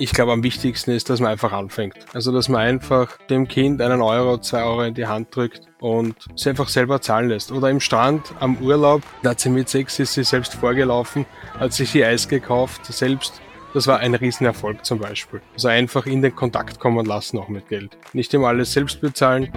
Ich 0.00 0.10
glaube, 0.10 0.32
am 0.32 0.42
wichtigsten 0.42 0.90
ist, 0.90 1.08
dass 1.08 1.20
man 1.20 1.30
einfach 1.30 1.52
anfängt. 1.52 1.94
Also, 2.14 2.32
dass 2.32 2.48
man 2.48 2.62
einfach 2.62 3.16
dem 3.30 3.46
Kind 3.46 3.80
einen 3.80 4.02
Euro, 4.02 4.38
zwei 4.38 4.64
Euro 4.64 4.82
in 4.82 4.94
die 4.94 5.06
Hand 5.06 5.28
drückt 5.36 5.68
und 5.78 6.16
sie 6.34 6.50
einfach 6.50 6.68
selber 6.68 7.00
zahlen 7.00 7.28
lässt. 7.28 7.52
Oder 7.52 7.70
im 7.70 7.78
Strand, 7.78 8.34
am 8.40 8.56
Urlaub, 8.56 9.02
da 9.22 9.30
hat 9.30 9.38
sie 9.38 9.50
mit 9.50 9.68
sechs, 9.68 10.00
ist 10.00 10.14
sie 10.14 10.24
selbst 10.24 10.54
vorgelaufen, 10.54 11.26
hat 11.60 11.72
sich 11.72 11.94
ihr 11.94 12.08
Eis 12.08 12.28
gekauft, 12.28 12.84
selbst. 12.86 13.40
Das 13.72 13.86
war 13.86 14.00
ein 14.00 14.16
Riesenerfolg 14.16 14.84
zum 14.84 14.98
Beispiel. 14.98 15.40
Also 15.52 15.68
einfach 15.68 16.06
in 16.06 16.22
den 16.22 16.34
Kontakt 16.34 16.80
kommen 16.80 17.06
lassen, 17.06 17.38
auch 17.38 17.48
mit 17.48 17.68
Geld. 17.68 17.96
Nicht 18.12 18.34
immer 18.34 18.48
alles 18.48 18.72
selbst 18.72 19.00
bezahlen. 19.00 19.52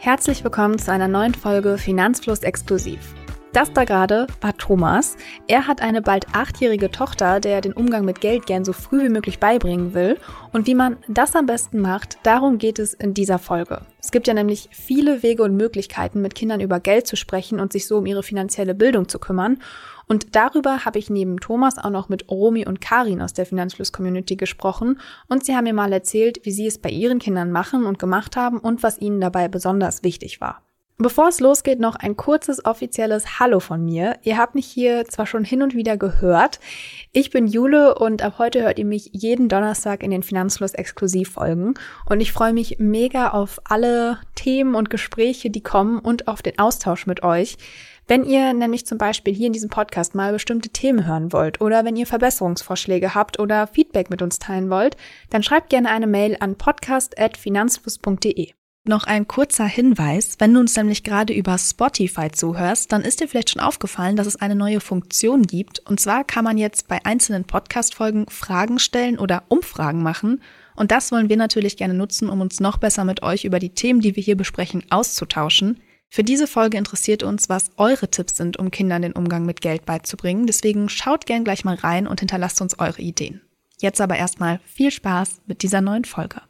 Herzlich 0.00 0.42
willkommen 0.42 0.80
zu 0.80 0.90
einer 0.90 1.06
neuen 1.06 1.34
Folge 1.34 1.78
Finanzfluss 1.78 2.40
Exklusiv. 2.40 3.14
Das 3.54 3.72
da 3.72 3.84
gerade 3.84 4.26
war 4.42 4.56
Thomas. 4.58 5.16
Er 5.46 5.66
hat 5.66 5.80
eine 5.80 6.02
bald 6.02 6.26
achtjährige 6.34 6.90
Tochter, 6.90 7.40
der 7.40 7.62
den 7.62 7.72
Umgang 7.72 8.04
mit 8.04 8.20
Geld 8.20 8.44
gern 8.44 8.64
so 8.64 8.74
früh 8.74 9.04
wie 9.04 9.08
möglich 9.08 9.38
beibringen 9.38 9.94
will. 9.94 10.18
Und 10.52 10.66
wie 10.66 10.74
man 10.74 10.98
das 11.08 11.34
am 11.34 11.46
besten 11.46 11.80
macht, 11.80 12.18
darum 12.24 12.58
geht 12.58 12.78
es 12.78 12.92
in 12.92 13.14
dieser 13.14 13.38
Folge. 13.38 13.80
Es 14.00 14.10
gibt 14.10 14.28
ja 14.28 14.34
nämlich 14.34 14.68
viele 14.70 15.22
Wege 15.22 15.42
und 15.42 15.56
Möglichkeiten, 15.56 16.20
mit 16.20 16.34
Kindern 16.34 16.60
über 16.60 16.78
Geld 16.78 17.06
zu 17.06 17.16
sprechen 17.16 17.58
und 17.58 17.72
sich 17.72 17.86
so 17.86 17.96
um 17.98 18.06
ihre 18.06 18.22
finanzielle 18.22 18.74
Bildung 18.74 19.08
zu 19.08 19.18
kümmern. 19.18 19.58
Und 20.06 20.36
darüber 20.36 20.84
habe 20.84 20.98
ich 20.98 21.08
neben 21.08 21.40
Thomas 21.40 21.78
auch 21.78 21.90
noch 21.90 22.10
mit 22.10 22.30
Romy 22.30 22.66
und 22.66 22.82
Karin 22.82 23.22
aus 23.22 23.32
der 23.32 23.46
Finanzfluss-Community 23.46 24.36
gesprochen. 24.36 25.00
Und 25.26 25.44
sie 25.44 25.56
haben 25.56 25.64
mir 25.64 25.74
mal 25.74 25.92
erzählt, 25.92 26.40
wie 26.44 26.52
sie 26.52 26.66
es 26.66 26.78
bei 26.78 26.90
ihren 26.90 27.18
Kindern 27.18 27.50
machen 27.50 27.86
und 27.86 27.98
gemacht 27.98 28.36
haben 28.36 28.58
und 28.58 28.82
was 28.82 28.98
ihnen 28.98 29.20
dabei 29.20 29.48
besonders 29.48 30.02
wichtig 30.02 30.40
war. 30.40 30.67
Bevor 31.00 31.28
es 31.28 31.38
losgeht, 31.38 31.78
noch 31.78 31.94
ein 31.94 32.16
kurzes 32.16 32.64
offizielles 32.64 33.38
Hallo 33.38 33.60
von 33.60 33.84
mir. 33.84 34.16
Ihr 34.24 34.36
habt 34.36 34.56
mich 34.56 34.66
hier 34.66 35.04
zwar 35.04 35.26
schon 35.26 35.44
hin 35.44 35.62
und 35.62 35.76
wieder 35.76 35.96
gehört. 35.96 36.58
Ich 37.12 37.30
bin 37.30 37.46
Jule 37.46 37.94
und 37.94 38.22
ab 38.22 38.34
heute 38.38 38.62
hört 38.62 38.80
ihr 38.80 38.84
mich 38.84 39.10
jeden 39.12 39.48
Donnerstag 39.48 40.02
in 40.02 40.10
den 40.10 40.24
Finanzfluss 40.24 40.74
Exklusivfolgen. 40.74 41.74
Und 42.06 42.18
ich 42.18 42.32
freue 42.32 42.52
mich 42.52 42.80
mega 42.80 43.28
auf 43.28 43.60
alle 43.62 44.18
Themen 44.34 44.74
und 44.74 44.90
Gespräche, 44.90 45.50
die 45.50 45.62
kommen 45.62 46.00
und 46.00 46.26
auf 46.26 46.42
den 46.42 46.58
Austausch 46.58 47.06
mit 47.06 47.22
euch. 47.22 47.58
Wenn 48.08 48.24
ihr 48.24 48.52
nämlich 48.52 48.84
zum 48.84 48.98
Beispiel 48.98 49.32
hier 49.32 49.46
in 49.46 49.52
diesem 49.52 49.70
Podcast 49.70 50.16
mal 50.16 50.32
bestimmte 50.32 50.70
Themen 50.70 51.06
hören 51.06 51.32
wollt 51.32 51.60
oder 51.60 51.84
wenn 51.84 51.94
ihr 51.94 52.08
Verbesserungsvorschläge 52.08 53.14
habt 53.14 53.38
oder 53.38 53.68
Feedback 53.68 54.10
mit 54.10 54.20
uns 54.20 54.40
teilen 54.40 54.68
wollt, 54.68 54.96
dann 55.30 55.44
schreibt 55.44 55.70
gerne 55.70 55.90
eine 55.90 56.08
Mail 56.08 56.36
an 56.40 56.56
podcast.finanzfluss.de. 56.56 58.57
Noch 58.88 59.04
ein 59.04 59.28
kurzer 59.28 59.66
Hinweis, 59.66 60.36
wenn 60.38 60.54
du 60.54 60.60
uns 60.60 60.74
nämlich 60.74 61.04
gerade 61.04 61.34
über 61.34 61.58
Spotify 61.58 62.30
zuhörst, 62.32 62.90
dann 62.90 63.02
ist 63.02 63.20
dir 63.20 63.28
vielleicht 63.28 63.50
schon 63.50 63.60
aufgefallen, 63.60 64.16
dass 64.16 64.26
es 64.26 64.36
eine 64.36 64.54
neue 64.54 64.80
Funktion 64.80 65.42
gibt. 65.42 65.80
Und 65.80 66.00
zwar 66.00 66.24
kann 66.24 66.42
man 66.42 66.56
jetzt 66.56 66.88
bei 66.88 67.04
einzelnen 67.04 67.44
Podcast-Folgen 67.44 68.24
Fragen 68.30 68.78
stellen 68.78 69.18
oder 69.18 69.42
Umfragen 69.48 70.02
machen. 70.02 70.40
Und 70.74 70.90
das 70.90 71.12
wollen 71.12 71.28
wir 71.28 71.36
natürlich 71.36 71.76
gerne 71.76 71.92
nutzen, 71.92 72.30
um 72.30 72.40
uns 72.40 72.60
noch 72.60 72.78
besser 72.78 73.04
mit 73.04 73.22
euch 73.22 73.44
über 73.44 73.58
die 73.58 73.74
Themen, 73.74 74.00
die 74.00 74.16
wir 74.16 74.22
hier 74.22 74.38
besprechen, 74.38 74.82
auszutauschen. 74.88 75.80
Für 76.08 76.24
diese 76.24 76.46
Folge 76.46 76.78
interessiert 76.78 77.22
uns, 77.22 77.50
was 77.50 77.72
eure 77.76 78.10
Tipps 78.10 78.38
sind, 78.38 78.58
um 78.58 78.70
Kindern 78.70 79.02
den 79.02 79.12
Umgang 79.12 79.44
mit 79.44 79.60
Geld 79.60 79.84
beizubringen. 79.84 80.46
Deswegen 80.46 80.88
schaut 80.88 81.26
gern 81.26 81.44
gleich 81.44 81.62
mal 81.62 81.74
rein 81.74 82.06
und 82.06 82.20
hinterlasst 82.20 82.62
uns 82.62 82.78
eure 82.78 83.02
Ideen. 83.02 83.42
Jetzt 83.82 84.00
aber 84.00 84.16
erstmal 84.16 84.60
viel 84.64 84.90
Spaß 84.90 85.42
mit 85.46 85.62
dieser 85.62 85.82
neuen 85.82 86.06
Folge. 86.06 86.40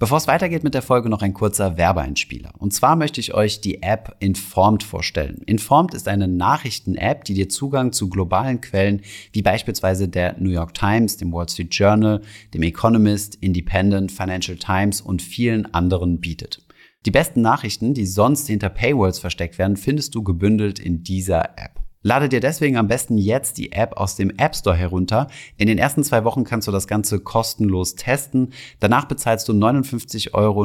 Bevor 0.00 0.16
es 0.16 0.26
weitergeht 0.26 0.64
mit 0.64 0.72
der 0.72 0.80
Folge, 0.80 1.10
noch 1.10 1.20
ein 1.20 1.34
kurzer 1.34 1.76
Werbeeinspieler. 1.76 2.52
Und 2.56 2.72
zwar 2.72 2.96
möchte 2.96 3.20
ich 3.20 3.34
euch 3.34 3.60
die 3.60 3.82
App 3.82 4.16
Informed 4.18 4.82
vorstellen. 4.82 5.42
Informed 5.44 5.92
ist 5.92 6.08
eine 6.08 6.26
Nachrichten-App, 6.26 7.24
die 7.24 7.34
dir 7.34 7.50
Zugang 7.50 7.92
zu 7.92 8.08
globalen 8.08 8.62
Quellen 8.62 9.02
wie 9.32 9.42
beispielsweise 9.42 10.08
der 10.08 10.36
New 10.38 10.48
York 10.48 10.72
Times, 10.72 11.18
dem 11.18 11.34
Wall 11.34 11.50
Street 11.50 11.74
Journal, 11.74 12.22
dem 12.54 12.62
Economist, 12.62 13.34
Independent, 13.42 14.10
Financial 14.10 14.56
Times 14.56 15.02
und 15.02 15.20
vielen 15.20 15.66
anderen 15.74 16.18
bietet. 16.18 16.66
Die 17.04 17.10
besten 17.10 17.42
Nachrichten, 17.42 17.92
die 17.92 18.06
sonst 18.06 18.46
hinter 18.46 18.70
Paywalls 18.70 19.18
versteckt 19.18 19.58
werden, 19.58 19.76
findest 19.76 20.14
du 20.14 20.22
gebündelt 20.22 20.78
in 20.78 21.02
dieser 21.02 21.58
App. 21.58 21.79
Lade 22.02 22.30
dir 22.30 22.40
deswegen 22.40 22.78
am 22.78 22.88
besten 22.88 23.18
jetzt 23.18 23.58
die 23.58 23.72
App 23.72 23.98
aus 23.98 24.16
dem 24.16 24.30
App 24.38 24.56
Store 24.56 24.74
herunter. 24.74 25.26
In 25.58 25.66
den 25.66 25.76
ersten 25.76 26.02
zwei 26.02 26.24
Wochen 26.24 26.44
kannst 26.44 26.66
du 26.66 26.72
das 26.72 26.86
Ganze 26.86 27.20
kostenlos 27.20 27.94
testen. 27.94 28.54
Danach 28.78 29.04
bezahlst 29.04 29.46
du 29.50 29.52
59,99 29.52 30.32
Euro 30.32 30.64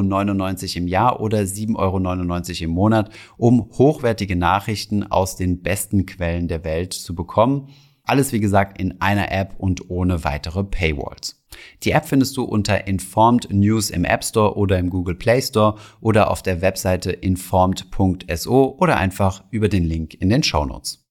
im 0.78 0.88
Jahr 0.88 1.20
oder 1.20 1.40
7,99 1.40 1.76
Euro 1.76 2.64
im 2.64 2.70
Monat, 2.70 3.10
um 3.36 3.68
hochwertige 3.76 4.34
Nachrichten 4.34 5.02
aus 5.02 5.36
den 5.36 5.60
besten 5.60 6.06
Quellen 6.06 6.48
der 6.48 6.64
Welt 6.64 6.94
zu 6.94 7.14
bekommen. 7.14 7.68
Alles 8.04 8.32
wie 8.32 8.40
gesagt 8.40 8.80
in 8.80 9.02
einer 9.02 9.30
App 9.30 9.56
und 9.58 9.90
ohne 9.90 10.24
weitere 10.24 10.64
Paywalls. 10.64 11.44
Die 11.82 11.90
App 11.90 12.06
findest 12.06 12.34
du 12.38 12.44
unter 12.44 12.86
Informed 12.86 13.48
News 13.50 13.90
im 13.90 14.06
App 14.06 14.24
Store 14.24 14.56
oder 14.56 14.78
im 14.78 14.88
Google 14.88 15.16
Play 15.16 15.42
Store 15.42 15.74
oder 16.00 16.30
auf 16.30 16.42
der 16.42 16.62
Webseite 16.62 17.12
informed.so 17.12 18.78
oder 18.78 18.96
einfach 18.96 19.44
über 19.50 19.68
den 19.68 19.84
Link 19.84 20.14
in 20.14 20.30
den 20.30 20.42
Show 20.42 20.64
Notes. 20.64 21.05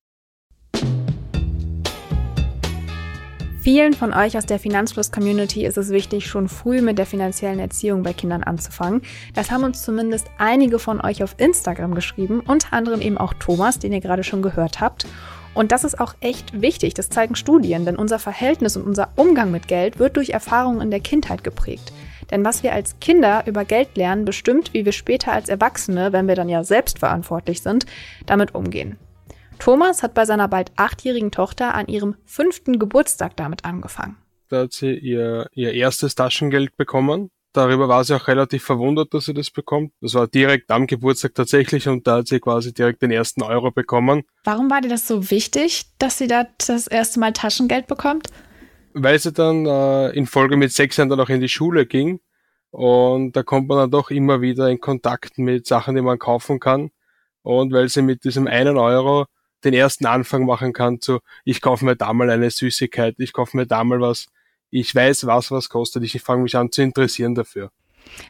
Vielen 3.66 3.96
von 3.96 4.13
euch 4.13 4.38
aus 4.38 4.46
der 4.46 4.59
Finanzfluss-Community 4.59 5.66
ist 5.66 5.80
es 5.80 5.90
wichtig, 5.90 6.28
schon 6.28 6.50
früh 6.50 6.81
mit 6.81 7.00
der 7.00 7.08
finanziellen 7.08 7.58
Erziehung 7.58 8.03
bei 8.03 8.13
Kindern 8.13 8.44
anzufangen. 8.44 9.02
Das 9.34 9.50
haben 9.50 9.64
uns 9.64 9.81
zumindest 9.81 10.28
einige 10.38 10.78
von 10.78 11.02
euch 11.02 11.24
auf 11.24 11.34
Instagram 11.40 11.96
geschrieben, 11.96 12.41
unter 12.46 12.74
anderem 12.74 13.02
eben 13.02 13.18
auch 13.18 13.34
Thomas, 13.34 13.80
den 13.80 13.91
ihr 13.91 14.02
gerade 14.02 14.24
schon 14.24 14.44
gehört 14.44 14.81
habt. 14.81 15.08
Und 15.56 15.72
das 15.72 15.84
ist 15.84 16.00
auch 16.00 16.14
echt 16.19 16.62
wichtig, 16.62 16.94
das 16.94 17.09
zeigen 17.09 17.34
Studien, 17.34 17.85
denn 17.85 17.96
unser 17.96 18.19
Verhältnis 18.19 18.78
und 18.78 18.84
unser 18.84 19.09
Umgang 19.16 19.50
mit 19.50 19.68
Geld 19.68 19.97
wird 19.97 20.16
durch 20.16 20.30
Erfahrungen 20.30 20.81
in 20.81 20.91
der 20.91 21.00
Kindheit 21.00 21.44
geprägt. 21.44 21.91
Denn 22.30 22.46
was 22.46 22.62
wir 22.62 22.72
als 22.72 23.00
Kinder 23.00 23.47
über 23.47 23.66
Geld 23.66 23.97
lernen, 23.97 24.25
bestimmt, 24.25 24.75
wie 24.75 24.85
wir 24.85 24.91
später 24.91 25.31
als 25.31 25.50
Erwachsene, 25.50 26.14
wenn 26.14 26.28
wir 26.28 26.35
dann 26.35 26.50
ja 26.50 26.64
selbst 26.64 27.00
verantwortlich 27.00 27.64
sind, 27.64 27.88
damit 28.28 28.53
umgehen. 28.53 29.00
Thomas 29.59 30.03
hat 30.03 30.13
bei 30.13 30.25
seiner 30.25 30.47
bald 30.47 30.71
achtjährigen 30.75 31.31
Tochter 31.31 31.73
an 31.73 31.88
ihrem 31.88 32.16
fünften 32.25 32.79
Geburtstag 32.79 33.35
damit 33.38 33.66
angefangen. 33.66 34.17
Da 34.49 34.61
hat 34.61 34.73
sie 34.73 34.93
ihr, 34.93 35.47
ihr 35.53 35.73
erstes 35.73 36.16
Taschengeld 36.16 36.77
bekommen. 36.77 37.31
Darüber 37.53 37.88
war 37.88 38.03
sie 38.03 38.16
auch 38.16 38.27
relativ 38.27 38.63
verwundert, 38.63 39.13
dass 39.13 39.25
sie 39.25 39.33
das 39.33 39.49
bekommt. 39.49 39.93
Das 40.01 40.13
war 40.13 40.27
direkt 40.27 40.69
am 40.71 40.88
Geburtstag 40.88 41.35
tatsächlich 41.35 41.88
und 41.88 42.05
da 42.05 42.17
hat 42.17 42.27
sie 42.27 42.39
quasi 42.39 42.73
direkt 42.73 43.01
den 43.01 43.11
ersten 43.11 43.43
Euro 43.43 43.71
bekommen. 43.71 44.23
Warum 44.43 44.69
war 44.69 44.81
dir 44.81 44.89
das 44.89 45.07
so 45.07 45.31
wichtig, 45.31 45.85
dass 45.97 46.17
sie 46.17 46.27
da 46.27 46.47
das 46.67 46.87
erste 46.87 47.19
Mal 47.19 47.31
Taschengeld 47.31 47.87
bekommt? 47.87 48.27
Weil 48.93 49.19
sie 49.19 49.31
dann 49.31 49.66
äh, 49.66 50.09
in 50.09 50.27
Folge 50.27 50.57
mit 50.57 50.73
sechs 50.73 50.97
Jahren 50.97 51.09
dann 51.09 51.19
auch 51.19 51.29
in 51.29 51.39
die 51.39 51.49
Schule 51.49 51.85
ging 51.85 52.19
und 52.77 53.37
da 53.37 53.43
kommt 53.43 53.69
man 53.69 53.77
dann 53.77 53.91
doch 53.91 54.11
immer 54.11 54.41
wieder 54.41 54.69
in 54.69 54.81
Kontakt 54.81 55.37
mit 55.37 55.66
Sachen, 55.66 55.95
die 55.95 56.01
man 56.01 56.19
kaufen 56.19 56.59
kann. 56.59 56.91
Und 57.41 57.72
weil 57.72 57.87
sie 57.87 58.01
mit 58.01 58.25
diesem 58.25 58.47
einen 58.47 58.77
Euro 58.77 59.27
den 59.63 59.73
ersten 59.73 60.05
Anfang 60.05 60.45
machen 60.45 60.73
kann 60.73 61.01
zu, 61.01 61.19
ich 61.43 61.61
kaufe 61.61 61.85
mir 61.85 61.95
da 61.95 62.13
mal 62.13 62.29
eine 62.29 62.49
Süßigkeit, 62.49 63.16
ich 63.17 63.33
kaufe 63.33 63.57
mir 63.57 63.66
da 63.66 63.83
mal 63.83 64.01
was, 64.01 64.27
ich 64.69 64.93
weiß, 64.93 65.25
was 65.25 65.51
was 65.51 65.69
kostet, 65.69 66.03
ich 66.03 66.21
fange 66.21 66.43
mich 66.43 66.55
an 66.55 66.71
zu 66.71 66.81
interessieren 66.81 67.35
dafür. 67.35 67.71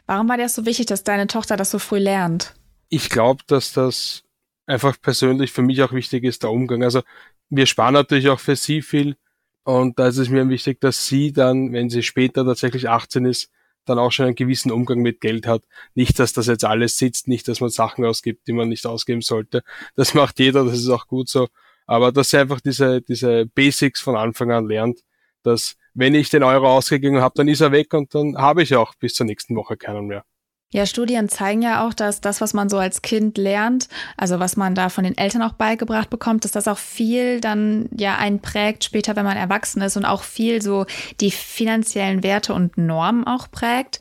Warum 0.06 0.28
war 0.28 0.36
dir 0.36 0.44
das 0.44 0.54
so 0.54 0.64
wichtig, 0.64 0.86
dass 0.86 1.04
deine 1.04 1.26
Tochter 1.26 1.56
das 1.56 1.70
so 1.70 1.78
früh 1.78 1.98
lernt? 1.98 2.54
Ich 2.88 3.10
glaube, 3.10 3.42
dass 3.46 3.72
das 3.72 4.22
einfach 4.66 5.00
persönlich 5.00 5.52
für 5.52 5.62
mich 5.62 5.82
auch 5.82 5.92
wichtig 5.92 6.24
ist, 6.24 6.42
der 6.42 6.50
Umgang. 6.50 6.82
Also 6.82 7.02
wir 7.50 7.66
sparen 7.66 7.94
natürlich 7.94 8.28
auch 8.28 8.40
für 8.40 8.56
sie 8.56 8.82
viel 8.82 9.16
und 9.64 9.98
da 9.98 10.08
ist 10.08 10.18
es 10.18 10.28
mir 10.28 10.48
wichtig, 10.48 10.80
dass 10.80 11.06
sie 11.06 11.32
dann, 11.32 11.72
wenn 11.72 11.90
sie 11.90 12.02
später 12.02 12.44
tatsächlich 12.44 12.88
18 12.88 13.24
ist, 13.24 13.50
dann 13.88 13.98
auch 13.98 14.12
schon 14.12 14.26
einen 14.26 14.34
gewissen 14.34 14.70
Umgang 14.70 15.00
mit 15.00 15.20
Geld 15.20 15.46
hat. 15.46 15.62
Nicht, 15.94 16.18
dass 16.18 16.32
das 16.32 16.46
jetzt 16.46 16.64
alles 16.64 16.96
sitzt, 16.98 17.28
nicht, 17.28 17.48
dass 17.48 17.60
man 17.60 17.70
Sachen 17.70 18.04
ausgibt, 18.04 18.46
die 18.46 18.52
man 18.52 18.68
nicht 18.68 18.86
ausgeben 18.86 19.22
sollte. 19.22 19.62
Das 19.94 20.14
macht 20.14 20.38
jeder, 20.38 20.64
das 20.64 20.74
ist 20.74 20.88
auch 20.88 21.06
gut 21.06 21.28
so. 21.28 21.48
Aber 21.86 22.12
dass 22.12 22.32
er 22.32 22.42
einfach 22.42 22.60
diese, 22.60 23.00
diese 23.00 23.46
Basics 23.46 24.00
von 24.00 24.16
Anfang 24.16 24.50
an 24.50 24.66
lernt, 24.66 25.00
dass 25.42 25.76
wenn 25.94 26.14
ich 26.14 26.28
den 26.28 26.42
Euro 26.42 26.68
ausgegeben 26.68 27.20
habe, 27.20 27.34
dann 27.36 27.48
ist 27.48 27.60
er 27.60 27.72
weg 27.72 27.94
und 27.94 28.14
dann 28.14 28.36
habe 28.36 28.62
ich 28.62 28.74
auch 28.74 28.94
bis 28.96 29.14
zur 29.14 29.26
nächsten 29.26 29.56
Woche 29.56 29.76
keinen 29.76 30.06
mehr. 30.06 30.24
Ja, 30.72 30.84
Studien 30.84 31.28
zeigen 31.28 31.62
ja 31.62 31.86
auch, 31.86 31.94
dass 31.94 32.20
das, 32.20 32.40
was 32.40 32.52
man 32.52 32.68
so 32.68 32.78
als 32.78 33.00
Kind 33.00 33.38
lernt, 33.38 33.88
also 34.16 34.40
was 34.40 34.56
man 34.56 34.74
da 34.74 34.88
von 34.88 35.04
den 35.04 35.16
Eltern 35.16 35.42
auch 35.42 35.52
beigebracht 35.52 36.10
bekommt, 36.10 36.44
dass 36.44 36.50
das 36.50 36.66
auch 36.66 36.78
viel 36.78 37.40
dann 37.40 37.88
ja 37.96 38.16
einen 38.16 38.40
prägt 38.40 38.82
später, 38.82 39.14
wenn 39.14 39.24
man 39.24 39.36
erwachsen 39.36 39.80
ist 39.80 39.96
und 39.96 40.04
auch 40.04 40.24
viel 40.24 40.60
so 40.60 40.84
die 41.20 41.30
finanziellen 41.30 42.24
Werte 42.24 42.52
und 42.52 42.76
Normen 42.78 43.24
auch 43.24 43.48
prägt. 43.50 44.00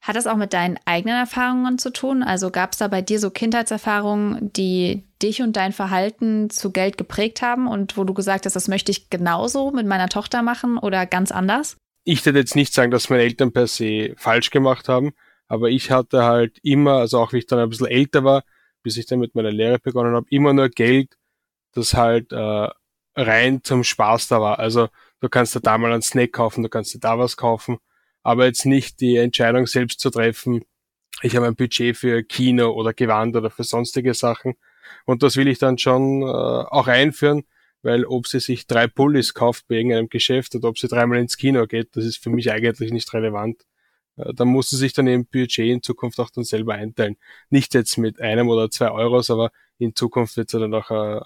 Hat 0.00 0.16
das 0.16 0.26
auch 0.26 0.36
mit 0.36 0.54
deinen 0.54 0.78
eigenen 0.86 1.16
Erfahrungen 1.16 1.76
zu 1.76 1.92
tun? 1.92 2.22
Also 2.22 2.50
gab 2.50 2.72
es 2.72 2.78
da 2.78 2.88
bei 2.88 3.02
dir 3.02 3.20
so 3.20 3.30
Kindheitserfahrungen, 3.30 4.50
die 4.54 5.04
dich 5.20 5.42
und 5.42 5.56
dein 5.56 5.72
Verhalten 5.72 6.48
zu 6.48 6.70
Geld 6.70 6.96
geprägt 6.96 7.42
haben 7.42 7.68
und 7.68 7.98
wo 7.98 8.04
du 8.04 8.14
gesagt 8.14 8.46
hast, 8.46 8.56
das 8.56 8.68
möchte 8.68 8.90
ich 8.90 9.10
genauso 9.10 9.72
mit 9.72 9.86
meiner 9.86 10.08
Tochter 10.08 10.40
machen 10.40 10.78
oder 10.78 11.04
ganz 11.04 11.30
anders? 11.32 11.76
Ich 12.04 12.24
würde 12.24 12.38
jetzt 12.38 12.56
nicht 12.56 12.72
sagen, 12.72 12.90
dass 12.90 13.10
meine 13.10 13.24
Eltern 13.24 13.52
per 13.52 13.66
se 13.66 14.14
falsch 14.16 14.48
gemacht 14.48 14.88
haben. 14.88 15.12
Aber 15.48 15.70
ich 15.70 15.90
hatte 15.90 16.24
halt 16.24 16.58
immer, 16.62 16.94
also 16.94 17.18
auch 17.20 17.32
wie 17.32 17.38
ich 17.38 17.46
dann 17.46 17.58
ein 17.58 17.68
bisschen 17.70 17.86
älter 17.86 18.24
war, 18.24 18.44
bis 18.82 18.96
ich 18.96 19.06
dann 19.06 19.18
mit 19.20 19.34
meiner 19.34 19.50
Lehre 19.50 19.78
begonnen 19.78 20.14
habe, 20.14 20.26
immer 20.30 20.52
nur 20.52 20.68
Geld 20.68 21.16
das 21.72 21.94
halt 21.94 22.32
äh, 22.32 22.68
rein 23.16 23.62
zum 23.62 23.84
Spaß 23.84 24.28
da 24.28 24.40
war. 24.40 24.58
Also 24.58 24.88
du 25.20 25.28
kannst 25.28 25.54
dir 25.54 25.60
da 25.60 25.78
mal 25.78 25.92
einen 25.92 26.02
Snack 26.02 26.32
kaufen, 26.32 26.62
du 26.62 26.68
kannst 26.68 26.94
dir 26.94 27.00
da 27.00 27.18
was 27.18 27.36
kaufen, 27.36 27.78
aber 28.22 28.46
jetzt 28.46 28.66
nicht 28.66 29.00
die 29.00 29.16
Entscheidung 29.16 29.66
selbst 29.66 30.00
zu 30.00 30.10
treffen, 30.10 30.64
ich 31.22 31.36
habe 31.36 31.46
ein 31.46 31.56
Budget 31.56 31.96
für 31.96 32.22
Kino 32.22 32.70
oder 32.70 32.92
Gewand 32.92 33.34
oder 33.36 33.50
für 33.50 33.64
sonstige 33.64 34.14
Sachen. 34.14 34.54
Und 35.04 35.22
das 35.22 35.36
will 35.36 35.48
ich 35.48 35.58
dann 35.58 35.78
schon 35.78 36.22
äh, 36.22 36.26
auch 36.26 36.86
einführen, 36.86 37.44
weil 37.82 38.04
ob 38.04 38.26
sie 38.26 38.40
sich 38.40 38.66
drei 38.66 38.86
Pullis 38.86 39.34
kauft 39.34 39.66
bei 39.68 39.76
irgendeinem 39.76 40.08
Geschäft 40.08 40.54
oder 40.54 40.68
ob 40.68 40.78
sie 40.78 40.88
dreimal 40.88 41.18
ins 41.18 41.36
Kino 41.36 41.66
geht, 41.66 41.96
das 41.96 42.04
ist 42.04 42.22
für 42.22 42.30
mich 42.30 42.50
eigentlich 42.52 42.92
nicht 42.92 43.12
relevant. 43.12 43.64
Äh, 44.18 44.34
da 44.34 44.44
muss 44.44 44.70
sie 44.70 44.76
sich 44.76 44.92
dann 44.92 45.06
im 45.06 45.26
Budget 45.26 45.66
in 45.66 45.82
Zukunft 45.82 46.18
auch 46.20 46.30
dann 46.30 46.44
selber 46.44 46.74
einteilen. 46.74 47.16
Nicht 47.50 47.74
jetzt 47.74 47.96
mit 47.98 48.20
einem 48.20 48.48
oder 48.48 48.70
zwei 48.70 48.90
Euros, 48.90 49.30
aber 49.30 49.50
in 49.78 49.94
Zukunft 49.94 50.36
wird 50.36 50.50
sie 50.50 50.58
dann 50.58 50.74
auch 50.74 50.90
äh, 50.90 51.20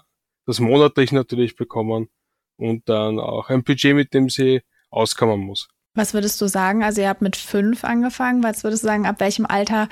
das 0.45 0.59
monatlich 0.59 1.11
natürlich 1.11 1.55
bekommen 1.55 2.09
und 2.57 2.87
dann 2.89 3.19
auch 3.19 3.49
ein 3.49 3.63
Budget, 3.63 3.95
mit 3.95 4.13
dem 4.13 4.29
sie 4.29 4.61
auskommen 4.89 5.39
muss. 5.39 5.69
Was 5.95 6.13
würdest 6.13 6.41
du 6.41 6.47
sagen? 6.47 6.83
Also 6.83 7.01
ihr 7.01 7.09
habt 7.09 7.21
mit 7.21 7.35
fünf 7.35 7.83
angefangen. 7.83 8.43
Was 8.43 8.63
würdest 8.63 8.83
du 8.83 8.87
sagen, 8.87 9.05
ab 9.05 9.19
welchem 9.19 9.45
Alter 9.45 9.89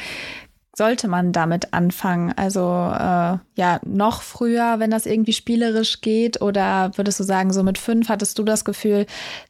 sollte 0.76 1.08
man 1.08 1.32
damit 1.32 1.74
anfangen? 1.74 2.34
Also 2.36 2.62
äh, 2.62 3.38
ja, 3.56 3.80
noch 3.86 4.22
früher, 4.22 4.80
wenn 4.80 4.92
das 4.92 5.06
irgendwie 5.06 5.34
spielerisch 5.34 6.02
geht? 6.02 6.42
Oder 6.42 6.92
würdest 6.96 7.20
du 7.20 7.24
sagen, 7.24 7.52
so 7.52 7.64
mit 7.64 7.78
fünf 7.78 8.10
hattest 8.10 8.40
du 8.40 8.44
das 8.44 8.66
Gefühl, 8.66 9.06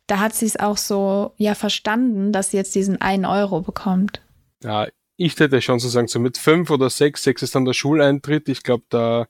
da 0.07 0.19
hat 0.19 0.33
sie 0.33 0.45
es 0.45 0.59
auch 0.59 0.77
so 0.77 1.33
ja 1.38 1.56
verstanden, 1.56 2.31
dass 2.31 2.51
sie 2.51 2.57
jetzt 2.57 2.75
diesen 2.75 3.01
einen 3.01 3.25
Euro 3.25 3.62
bekommt? 3.62 4.21
Ja, 4.63 4.88
ich 5.18 5.39
hätte 5.39 5.62
schon 5.62 5.79
so 5.79 5.89
sagen, 5.89 6.07
so 6.07 6.19
mit 6.19 6.38
fünf 6.38 6.69
oder 6.71 6.89
sechs, 6.89 7.23
sechs 7.23 7.44
ist 7.44 7.56
dann 7.56 7.65
der 7.65 7.73
Schuleintritt. 7.73 8.50
Ich 8.50 8.63
glaube, 8.63 8.83
da 8.89 9.27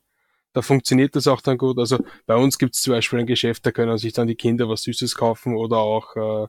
da 0.53 0.61
funktioniert 0.61 1.15
das 1.15 1.27
auch 1.27 1.41
dann 1.41 1.57
gut. 1.57 1.77
Also 1.77 1.99
bei 2.25 2.35
uns 2.35 2.57
gibt 2.57 2.75
es 2.75 2.81
zum 2.81 2.93
Beispiel 2.93 3.19
ein 3.19 3.25
Geschäft, 3.25 3.65
da 3.65 3.71
können 3.71 3.97
sich 3.97 4.13
dann 4.13 4.27
die 4.27 4.35
Kinder 4.35 4.67
was 4.67 4.83
Süßes 4.83 5.15
kaufen 5.15 5.55
oder 5.55 5.77
auch 5.77 6.15
äh, 6.15 6.47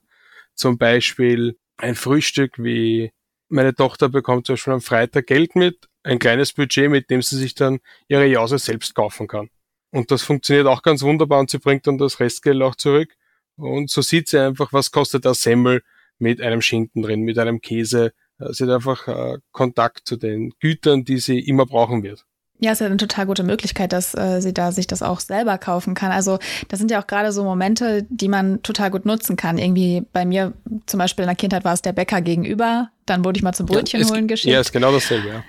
zum 0.54 0.78
Beispiel 0.78 1.56
ein 1.76 1.94
Frühstück 1.94 2.58
wie 2.58 3.12
meine 3.52 3.74
Tochter 3.74 4.08
bekommt 4.08 4.46
zum 4.46 4.54
Beispiel 4.54 4.72
am 4.72 4.80
Freitag 4.80 5.26
Geld 5.26 5.54
mit, 5.54 5.88
ein 6.02 6.18
kleines 6.18 6.52
Budget, 6.52 6.90
mit 6.90 7.10
dem 7.10 7.22
sie 7.22 7.36
sich 7.36 7.54
dann 7.54 7.80
ihre 8.08 8.26
Jause 8.26 8.58
selbst 8.58 8.94
kaufen 8.94 9.28
kann. 9.28 9.50
Und 9.90 10.10
das 10.10 10.22
funktioniert 10.22 10.66
auch 10.66 10.82
ganz 10.82 11.02
wunderbar 11.02 11.38
und 11.40 11.50
sie 11.50 11.58
bringt 11.58 11.86
dann 11.86 11.98
das 11.98 12.18
Restgeld 12.18 12.60
auch 12.62 12.74
zurück. 12.74 13.14
Und 13.56 13.90
so 13.90 14.00
sieht 14.00 14.28
sie 14.28 14.38
einfach, 14.38 14.72
was 14.72 14.90
kostet 14.90 15.24
der 15.24 15.34
Semmel 15.34 15.82
mit 16.18 16.40
einem 16.40 16.62
Schinken 16.62 17.02
drin, 17.02 17.20
mit 17.20 17.38
einem 17.38 17.60
Käse. 17.60 18.12
Sie 18.38 18.64
hat 18.64 18.70
einfach 18.70 19.06
äh, 19.06 19.38
Kontakt 19.52 20.08
zu 20.08 20.16
den 20.16 20.52
Gütern, 20.58 21.04
die 21.04 21.18
sie 21.18 21.38
immer 21.38 21.66
brauchen 21.66 22.02
wird. 22.02 22.24
Ja, 22.62 22.70
ist 22.70 22.80
ja 22.80 22.86
eine 22.86 22.96
total 22.96 23.26
gute 23.26 23.42
Möglichkeit, 23.42 23.92
dass 23.92 24.14
äh, 24.14 24.40
sie 24.40 24.54
da 24.54 24.70
sich 24.70 24.86
das 24.86 25.02
auch 25.02 25.18
selber 25.18 25.58
kaufen 25.58 25.94
kann. 25.94 26.12
Also 26.12 26.38
das 26.68 26.78
sind 26.78 26.92
ja 26.92 27.02
auch 27.02 27.08
gerade 27.08 27.32
so 27.32 27.42
Momente, 27.42 28.06
die 28.08 28.28
man 28.28 28.62
total 28.62 28.92
gut 28.92 29.04
nutzen 29.04 29.34
kann. 29.34 29.58
Irgendwie 29.58 30.04
bei 30.12 30.24
mir 30.24 30.52
zum 30.86 30.98
Beispiel 30.98 31.24
in 31.24 31.28
der 31.28 31.34
Kindheit 31.34 31.64
war 31.64 31.74
es 31.74 31.82
der 31.82 31.92
Bäcker 31.92 32.20
gegenüber, 32.20 32.90
dann 33.04 33.24
wurde 33.24 33.38
ich 33.38 33.42
mal 33.42 33.52
zum 33.52 33.66
Brötchen 33.66 34.02
ja, 34.02 34.08
holen 34.08 34.28
geschickt. 34.28 34.52
Ja, 34.52 34.60
ist 34.60 34.72
genau 34.72 34.92
dasselbe, 34.92 35.28
ja. 35.28 35.44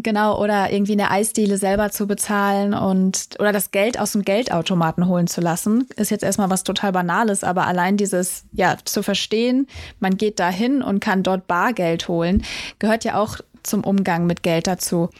Genau, 0.00 0.40
oder 0.40 0.70
irgendwie 0.70 0.92
eine 0.92 1.10
Eisdiele 1.10 1.56
selber 1.58 1.90
zu 1.90 2.06
bezahlen 2.06 2.72
und 2.72 3.30
oder 3.40 3.50
das 3.50 3.72
Geld 3.72 3.98
aus 3.98 4.12
dem 4.12 4.22
Geldautomaten 4.22 5.08
holen 5.08 5.26
zu 5.26 5.40
lassen, 5.40 5.88
ist 5.96 6.12
jetzt 6.12 6.22
erstmal 6.22 6.50
was 6.50 6.62
total 6.62 6.92
Banales, 6.92 7.42
aber 7.42 7.66
allein 7.66 7.96
dieses, 7.96 8.44
ja, 8.52 8.76
zu 8.84 9.02
verstehen, 9.02 9.66
man 9.98 10.16
geht 10.16 10.38
da 10.38 10.50
hin 10.50 10.82
und 10.82 11.00
kann 11.00 11.24
dort 11.24 11.48
Bargeld 11.48 12.06
holen, 12.06 12.44
gehört 12.78 13.02
ja 13.02 13.18
auch 13.18 13.38
zum 13.68 13.84
Umgang 13.84 14.26
mit 14.26 14.42
Geld 14.42 14.66
dazu. 14.66 15.10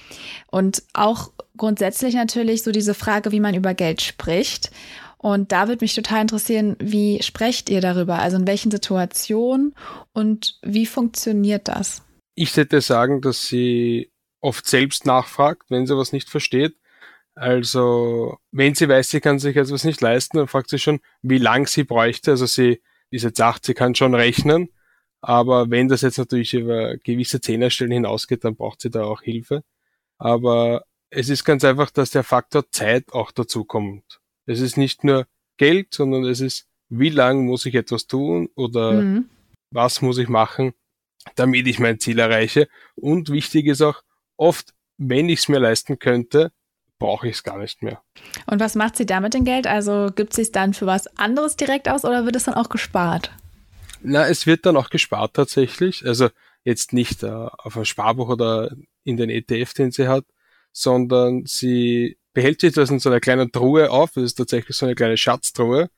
Und 0.50 0.82
auch 0.92 1.30
grundsätzlich 1.56 2.14
natürlich 2.14 2.62
so 2.62 2.72
diese 2.72 2.94
Frage, 2.94 3.32
wie 3.32 3.40
man 3.40 3.54
über 3.54 3.74
Geld 3.74 4.02
spricht. 4.02 4.70
Und 5.18 5.50
da 5.52 5.68
würde 5.68 5.84
mich 5.84 5.94
total 5.94 6.22
interessieren, 6.22 6.76
wie 6.78 7.22
sprecht 7.22 7.70
ihr 7.70 7.80
darüber? 7.80 8.20
Also 8.20 8.36
in 8.36 8.46
welchen 8.46 8.70
Situationen 8.70 9.74
und 10.12 10.58
wie 10.62 10.86
funktioniert 10.86 11.68
das? 11.68 12.02
Ich 12.34 12.56
hätte 12.56 12.80
sagen, 12.80 13.20
dass 13.20 13.46
sie 13.46 14.12
oft 14.40 14.66
selbst 14.66 15.06
nachfragt, 15.06 15.64
wenn 15.70 15.86
sie 15.86 15.96
was 15.96 16.12
nicht 16.12 16.30
versteht. 16.30 16.76
Also, 17.34 18.36
wenn 18.50 18.74
sie 18.74 18.88
weiß, 18.88 19.10
sie 19.10 19.20
kann 19.20 19.38
sich 19.38 19.56
etwas 19.56 19.84
nicht 19.84 20.00
leisten, 20.00 20.38
dann 20.38 20.48
fragt 20.48 20.70
sie 20.70 20.78
schon, 20.78 21.00
wie 21.22 21.38
lang 21.38 21.68
sie 21.68 21.84
bräuchte. 21.84 22.32
Also 22.32 22.46
sie 22.46 22.80
ist 23.10 23.22
jetzt 23.22 23.40
acht, 23.40 23.64
sie 23.64 23.74
kann 23.74 23.94
schon 23.94 24.14
rechnen. 24.14 24.70
Aber 25.20 25.70
wenn 25.70 25.88
das 25.88 26.02
jetzt 26.02 26.18
natürlich 26.18 26.54
über 26.54 26.96
gewisse 26.98 27.40
Zehnerstellen 27.40 27.92
hinausgeht, 27.92 28.44
dann 28.44 28.56
braucht 28.56 28.80
sie 28.80 28.90
da 28.90 29.04
auch 29.04 29.22
Hilfe. 29.22 29.64
Aber 30.18 30.84
es 31.10 31.28
ist 31.28 31.44
ganz 31.44 31.64
einfach, 31.64 31.90
dass 31.90 32.10
der 32.10 32.24
Faktor 32.24 32.70
Zeit 32.70 33.12
auch 33.12 33.32
dazu 33.32 33.64
kommt. 33.64 34.20
Es 34.46 34.60
ist 34.60 34.76
nicht 34.76 35.04
nur 35.04 35.26
Geld, 35.56 35.94
sondern 35.94 36.24
es 36.24 36.40
ist, 36.40 36.66
wie 36.88 37.10
lang 37.10 37.46
muss 37.46 37.66
ich 37.66 37.74
etwas 37.74 38.06
tun 38.06 38.48
oder 38.54 38.92
mhm. 38.92 39.28
was 39.70 40.02
muss 40.02 40.18
ich 40.18 40.28
machen, 40.28 40.72
damit 41.34 41.66
ich 41.66 41.78
mein 41.78 41.98
Ziel 41.98 42.18
erreiche. 42.18 42.68
Und 42.94 43.30
wichtig 43.30 43.66
ist 43.66 43.82
auch, 43.82 44.02
oft, 44.36 44.72
wenn 44.96 45.28
ich 45.28 45.40
es 45.40 45.48
mir 45.48 45.58
leisten 45.58 45.98
könnte, 45.98 46.52
brauche 46.98 47.28
ich 47.28 47.36
es 47.36 47.42
gar 47.44 47.58
nicht 47.58 47.82
mehr. 47.82 48.02
Und 48.46 48.60
was 48.60 48.74
macht 48.74 48.96
sie 48.96 49.06
damit 49.06 49.34
den 49.34 49.44
Geld? 49.44 49.66
Also 49.66 50.10
gibt 50.14 50.34
sie 50.34 50.42
es 50.42 50.52
dann 50.52 50.74
für 50.74 50.86
was 50.86 51.06
anderes 51.18 51.56
direkt 51.56 51.88
aus 51.88 52.04
oder 52.04 52.24
wird 52.24 52.36
es 52.36 52.44
dann 52.44 52.54
auch 52.54 52.68
gespart? 52.68 53.30
Na, 54.00 54.28
es 54.28 54.46
wird 54.46 54.66
dann 54.66 54.76
auch 54.76 54.90
gespart 54.90 55.34
tatsächlich. 55.34 56.06
Also 56.06 56.28
jetzt 56.64 56.92
nicht 56.92 57.22
äh, 57.22 57.28
auf 57.28 57.76
ein 57.76 57.84
Sparbuch 57.84 58.28
oder 58.28 58.74
in 59.04 59.16
den 59.16 59.30
ETF, 59.30 59.74
den 59.74 59.90
sie 59.90 60.08
hat, 60.08 60.24
sondern 60.72 61.44
sie 61.46 62.18
behält 62.32 62.60
sich 62.60 62.74
das 62.74 62.90
in 62.90 63.00
so 63.00 63.08
einer 63.08 63.20
kleinen 63.20 63.50
Truhe 63.52 63.90
auf. 63.90 64.12
Das 64.12 64.24
ist 64.24 64.34
tatsächlich 64.34 64.76
so 64.76 64.86
eine 64.86 64.94
kleine 64.94 65.16
Schatztruhe, 65.16 65.90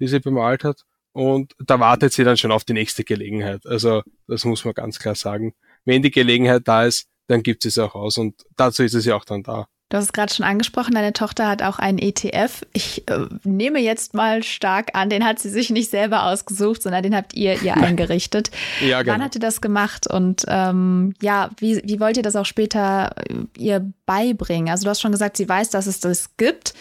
die 0.00 0.08
sie 0.08 0.20
bemalt 0.20 0.64
hat. 0.64 0.84
Und 1.12 1.54
da 1.58 1.78
wartet 1.80 2.12
sie 2.12 2.24
dann 2.24 2.36
schon 2.36 2.52
auf 2.52 2.64
die 2.64 2.72
nächste 2.72 3.04
Gelegenheit. 3.04 3.66
Also 3.66 4.02
das 4.26 4.44
muss 4.44 4.64
man 4.64 4.74
ganz 4.74 4.98
klar 4.98 5.14
sagen. 5.14 5.54
Wenn 5.84 6.02
die 6.02 6.10
Gelegenheit 6.10 6.66
da 6.66 6.84
ist, 6.84 7.08
dann 7.28 7.42
gibt 7.42 7.64
es 7.64 7.78
auch 7.78 7.94
aus. 7.94 8.18
Und 8.18 8.44
dazu 8.56 8.82
ist 8.82 8.94
es 8.94 9.04
ja 9.04 9.16
auch 9.16 9.24
dann 9.24 9.42
da. 9.42 9.68
Du 9.92 9.98
hast 9.98 10.06
es 10.06 10.12
gerade 10.14 10.32
schon 10.32 10.46
angesprochen, 10.46 10.94
deine 10.94 11.12
Tochter 11.12 11.46
hat 11.46 11.62
auch 11.62 11.78
einen 11.78 11.98
ETF. 11.98 12.62
Ich 12.72 13.06
äh, 13.10 13.26
nehme 13.44 13.78
jetzt 13.78 14.14
mal 14.14 14.42
stark 14.42 14.92
an, 14.94 15.10
den 15.10 15.22
hat 15.22 15.38
sie 15.38 15.50
sich 15.50 15.68
nicht 15.68 15.90
selber 15.90 16.24
ausgesucht, 16.24 16.82
sondern 16.82 17.02
den 17.02 17.14
habt 17.14 17.34
ihr 17.34 17.60
ihr 17.60 17.76
eingerichtet. 17.76 18.50
ja, 18.80 19.02
genau. 19.02 19.12
Wann 19.12 19.22
hat 19.22 19.34
ihr 19.34 19.40
das 19.42 19.60
gemacht 19.60 20.06
und 20.06 20.46
ähm, 20.48 21.12
ja, 21.20 21.50
wie, 21.58 21.82
wie 21.84 22.00
wollt 22.00 22.16
ihr 22.16 22.22
das 22.22 22.36
auch 22.36 22.46
später 22.46 23.14
äh, 23.28 23.34
ihr 23.58 23.92
beibringen? 24.06 24.70
Also 24.70 24.84
du 24.84 24.88
hast 24.88 25.02
schon 25.02 25.12
gesagt, 25.12 25.36
sie 25.36 25.46
weiß, 25.46 25.68
dass 25.68 25.86
es 25.86 26.00
das 26.00 26.38
gibt, 26.38 26.72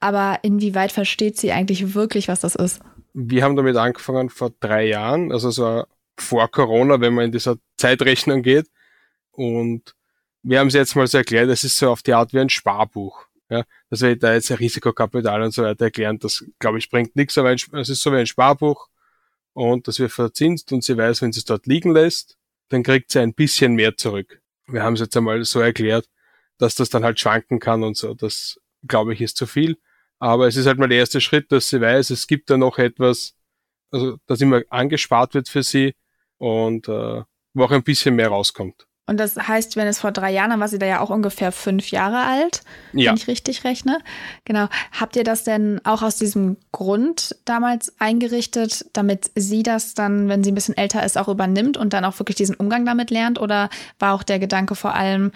aber 0.00 0.40
inwieweit 0.42 0.90
versteht 0.90 1.38
sie 1.38 1.52
eigentlich 1.52 1.94
wirklich, 1.94 2.26
was 2.26 2.40
das 2.40 2.56
ist? 2.56 2.80
Wir 3.14 3.44
haben 3.44 3.54
damit 3.54 3.76
angefangen 3.76 4.28
vor 4.28 4.50
drei 4.58 4.88
Jahren, 4.88 5.30
also 5.30 5.52
so 5.52 5.84
vor 6.18 6.50
Corona, 6.50 7.00
wenn 7.00 7.14
man 7.14 7.26
in 7.26 7.32
dieser 7.32 7.58
Zeitrechnung 7.76 8.42
geht. 8.42 8.66
Und 9.30 9.95
wir 10.48 10.60
haben 10.60 10.68
es 10.68 10.74
jetzt 10.74 10.94
mal 10.94 11.06
so 11.06 11.18
erklärt, 11.18 11.50
es 11.50 11.64
ist 11.64 11.76
so 11.76 11.90
auf 11.90 12.02
die 12.02 12.14
Art 12.14 12.32
wie 12.32 12.38
ein 12.38 12.48
Sparbuch. 12.48 13.26
Ja, 13.48 13.64
dass 13.90 14.00
wir 14.00 14.16
da 14.16 14.34
jetzt 14.34 14.50
Risikokapital 14.50 15.42
und 15.42 15.52
so 15.52 15.62
weiter 15.62 15.84
erklären, 15.84 16.18
das 16.18 16.44
glaube 16.58 16.78
ich 16.78 16.90
bringt 16.90 17.14
nichts, 17.14 17.38
aber 17.38 17.52
es 17.52 17.88
ist 17.88 18.02
so 18.02 18.12
wie 18.12 18.16
ein 18.16 18.26
Sparbuch 18.26 18.88
und 19.52 19.86
das 19.86 20.00
wird 20.00 20.10
verzinst 20.10 20.72
und 20.72 20.82
sie 20.82 20.96
weiß, 20.96 21.22
wenn 21.22 21.32
sie 21.32 21.38
es 21.38 21.44
dort 21.44 21.66
liegen 21.66 21.92
lässt, 21.92 22.36
dann 22.70 22.82
kriegt 22.82 23.12
sie 23.12 23.20
ein 23.20 23.34
bisschen 23.34 23.74
mehr 23.74 23.96
zurück. 23.96 24.40
Wir 24.66 24.82
haben 24.82 24.94
es 24.94 25.00
jetzt 25.00 25.16
einmal 25.16 25.44
so 25.44 25.60
erklärt, 25.60 26.08
dass 26.58 26.74
das 26.74 26.90
dann 26.90 27.04
halt 27.04 27.20
schwanken 27.20 27.60
kann 27.60 27.84
und 27.84 27.96
so. 27.96 28.14
Das 28.14 28.60
glaube 28.86 29.14
ich 29.14 29.20
ist 29.20 29.36
zu 29.36 29.46
viel. 29.46 29.78
Aber 30.18 30.48
es 30.48 30.56
ist 30.56 30.66
halt 30.66 30.78
mal 30.78 30.88
der 30.88 30.98
erste 30.98 31.20
Schritt, 31.20 31.52
dass 31.52 31.68
sie 31.68 31.80
weiß, 31.80 32.10
es 32.10 32.26
gibt 32.26 32.50
da 32.50 32.56
noch 32.56 32.78
etwas, 32.78 33.36
also 33.90 34.18
dass 34.26 34.40
immer 34.40 34.62
angespart 34.70 35.34
wird 35.34 35.48
für 35.48 35.62
sie 35.62 35.94
und 36.38 36.88
äh, 36.88 37.22
wo 37.54 37.64
auch 37.64 37.70
ein 37.70 37.84
bisschen 37.84 38.16
mehr 38.16 38.28
rauskommt. 38.28 38.86
Und 39.08 39.18
das 39.18 39.36
heißt, 39.36 39.76
wenn 39.76 39.86
es 39.86 40.00
vor 40.00 40.10
drei 40.10 40.32
Jahren, 40.32 40.50
dann 40.50 40.58
war 40.58 40.66
sie 40.66 40.80
da 40.80 40.86
ja 40.86 41.00
auch 41.00 41.10
ungefähr 41.10 41.52
fünf 41.52 41.92
Jahre 41.92 42.24
alt, 42.24 42.62
ja. 42.92 43.10
wenn 43.10 43.16
ich 43.16 43.28
richtig 43.28 43.62
rechne. 43.62 43.98
Genau. 44.44 44.66
Habt 44.90 45.14
ihr 45.14 45.22
das 45.22 45.44
denn 45.44 45.80
auch 45.84 46.02
aus 46.02 46.16
diesem 46.16 46.56
Grund 46.72 47.36
damals 47.44 47.94
eingerichtet, 48.00 48.84
damit 48.94 49.30
sie 49.36 49.62
das 49.62 49.94
dann, 49.94 50.28
wenn 50.28 50.42
sie 50.42 50.50
ein 50.50 50.56
bisschen 50.56 50.76
älter 50.76 51.04
ist, 51.04 51.16
auch 51.16 51.28
übernimmt 51.28 51.76
und 51.76 51.92
dann 51.92 52.04
auch 52.04 52.18
wirklich 52.18 52.36
diesen 52.36 52.56
Umgang 52.56 52.84
damit 52.84 53.10
lernt? 53.10 53.40
Oder 53.40 53.70
war 54.00 54.12
auch 54.12 54.24
der 54.24 54.40
Gedanke 54.40 54.74
vor 54.74 54.94
allem, 54.94 55.30